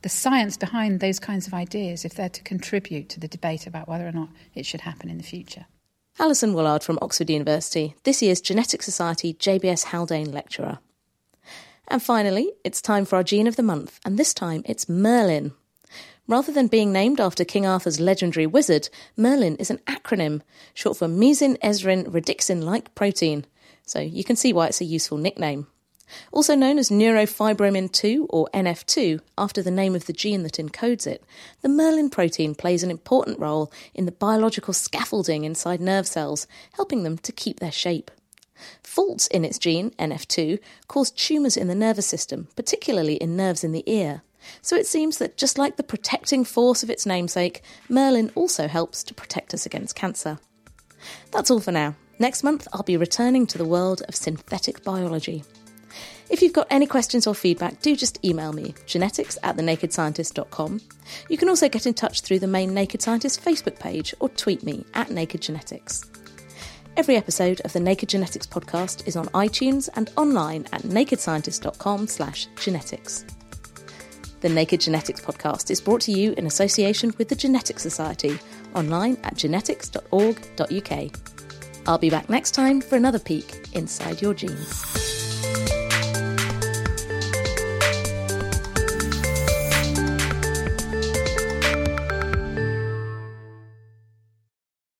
the 0.02 0.08
science 0.08 0.56
behind 0.56 0.98
those 0.98 1.20
kinds 1.20 1.46
of 1.46 1.54
ideas 1.54 2.04
if 2.04 2.14
they're 2.14 2.28
to 2.28 2.42
contribute 2.42 3.08
to 3.10 3.20
the 3.20 3.28
debate 3.28 3.68
about 3.68 3.86
whether 3.86 4.04
or 4.04 4.10
not 4.10 4.30
it 4.52 4.66
should 4.66 4.80
happen 4.80 5.08
in 5.08 5.16
the 5.16 5.22
future. 5.22 5.66
Alison 6.18 6.54
Woollard 6.54 6.82
from 6.82 6.98
Oxford 7.00 7.30
University, 7.30 7.94
this 8.02 8.20
year's 8.20 8.40
Genetic 8.40 8.82
Society 8.82 9.32
JBS 9.34 9.84
Haldane 9.84 10.32
lecturer. 10.32 10.80
And 11.86 12.02
finally, 12.02 12.52
it's 12.64 12.82
time 12.82 13.04
for 13.04 13.14
our 13.14 13.22
gene 13.22 13.46
of 13.46 13.54
the 13.54 13.62
month, 13.62 14.00
and 14.04 14.18
this 14.18 14.34
time 14.34 14.62
it's 14.66 14.88
Merlin. 14.88 15.52
Rather 16.28 16.52
than 16.52 16.68
being 16.68 16.92
named 16.92 17.20
after 17.20 17.44
King 17.44 17.66
Arthur's 17.66 17.98
legendary 17.98 18.46
wizard, 18.46 18.88
Merlin 19.16 19.56
is 19.56 19.70
an 19.70 19.78
acronym, 19.88 20.40
short 20.72 20.96
for 20.96 21.08
Moesin 21.08 21.58
Ezrin 21.58 22.06
Radixin 22.06 22.62
like 22.62 22.94
protein, 22.94 23.44
so 23.84 23.98
you 23.98 24.22
can 24.22 24.36
see 24.36 24.52
why 24.52 24.68
it's 24.68 24.80
a 24.80 24.84
useful 24.84 25.18
nickname. 25.18 25.66
Also 26.30 26.54
known 26.54 26.78
as 26.78 26.90
neurofibromin 26.90 27.90
2 27.90 28.26
or 28.30 28.48
NF2, 28.54 29.20
after 29.36 29.62
the 29.62 29.70
name 29.70 29.96
of 29.96 30.06
the 30.06 30.12
gene 30.12 30.44
that 30.44 30.58
encodes 30.58 31.06
it, 31.08 31.24
the 31.62 31.68
Merlin 31.68 32.08
protein 32.10 32.54
plays 32.54 32.84
an 32.84 32.90
important 32.90 33.40
role 33.40 33.72
in 33.92 34.04
the 34.04 34.12
biological 34.12 34.74
scaffolding 34.74 35.42
inside 35.42 35.80
nerve 35.80 36.06
cells, 36.06 36.46
helping 36.74 37.02
them 37.02 37.18
to 37.18 37.32
keep 37.32 37.58
their 37.58 37.72
shape. 37.72 38.10
Faults 38.84 39.26
in 39.28 39.44
its 39.44 39.58
gene, 39.58 39.90
NF2, 39.98 40.60
cause 40.86 41.10
tumours 41.10 41.56
in 41.56 41.66
the 41.66 41.74
nervous 41.74 42.06
system, 42.06 42.46
particularly 42.54 43.14
in 43.14 43.36
nerves 43.36 43.64
in 43.64 43.72
the 43.72 43.82
ear. 43.90 44.22
So 44.60 44.76
it 44.76 44.86
seems 44.86 45.18
that 45.18 45.36
just 45.36 45.58
like 45.58 45.76
the 45.76 45.82
protecting 45.82 46.44
force 46.44 46.82
of 46.82 46.90
its 46.90 47.06
namesake, 47.06 47.62
Merlin 47.88 48.30
also 48.34 48.68
helps 48.68 49.02
to 49.04 49.14
protect 49.14 49.54
us 49.54 49.66
against 49.66 49.94
cancer. 49.94 50.38
That's 51.30 51.50
all 51.50 51.60
for 51.60 51.72
now. 51.72 51.94
Next 52.18 52.42
month, 52.44 52.68
I'll 52.72 52.82
be 52.82 52.96
returning 52.96 53.46
to 53.48 53.58
the 53.58 53.64
world 53.64 54.02
of 54.08 54.14
synthetic 54.14 54.84
biology. 54.84 55.42
If 56.30 56.40
you've 56.40 56.52
got 56.52 56.68
any 56.70 56.86
questions 56.86 57.26
or 57.26 57.34
feedback, 57.34 57.82
do 57.82 57.94
just 57.94 58.24
email 58.24 58.52
me, 58.52 58.74
genetics 58.86 59.36
at 59.42 59.56
thenakedscientist.com. 59.56 60.80
You 61.28 61.36
can 61.36 61.48
also 61.48 61.68
get 61.68 61.86
in 61.86 61.94
touch 61.94 62.22
through 62.22 62.38
the 62.38 62.46
main 62.46 62.72
Naked 62.72 63.02
Scientist 63.02 63.44
Facebook 63.44 63.78
page 63.78 64.14
or 64.18 64.28
tweet 64.30 64.62
me 64.62 64.86
at 64.94 65.10
Naked 65.10 65.42
Genetics. 65.42 66.10
Every 66.96 67.16
episode 67.16 67.60
of 67.62 67.72
the 67.72 67.80
Naked 67.80 68.08
Genetics 68.08 68.46
podcast 68.46 69.06
is 69.06 69.16
on 69.16 69.26
iTunes 69.28 69.88
and 69.94 70.10
online 70.16 70.66
at 70.72 70.82
nakedscientist.com 70.82 72.06
slash 72.06 72.48
genetics. 72.56 73.24
The 74.42 74.48
Naked 74.48 74.80
Genetics 74.80 75.20
podcast 75.20 75.70
is 75.70 75.80
brought 75.80 76.00
to 76.00 76.10
you 76.10 76.32
in 76.32 76.46
association 76.46 77.14
with 77.16 77.28
the 77.28 77.36
Genetics 77.36 77.80
Society, 77.80 78.40
online 78.74 79.16
at 79.22 79.36
genetics.org.uk. 79.36 81.10
I'll 81.86 81.98
be 81.98 82.10
back 82.10 82.28
next 82.28 82.50
time 82.50 82.80
for 82.80 82.96
another 82.96 83.20
peek 83.20 83.68
inside 83.72 84.20
your 84.20 84.34
genes. 84.34 85.21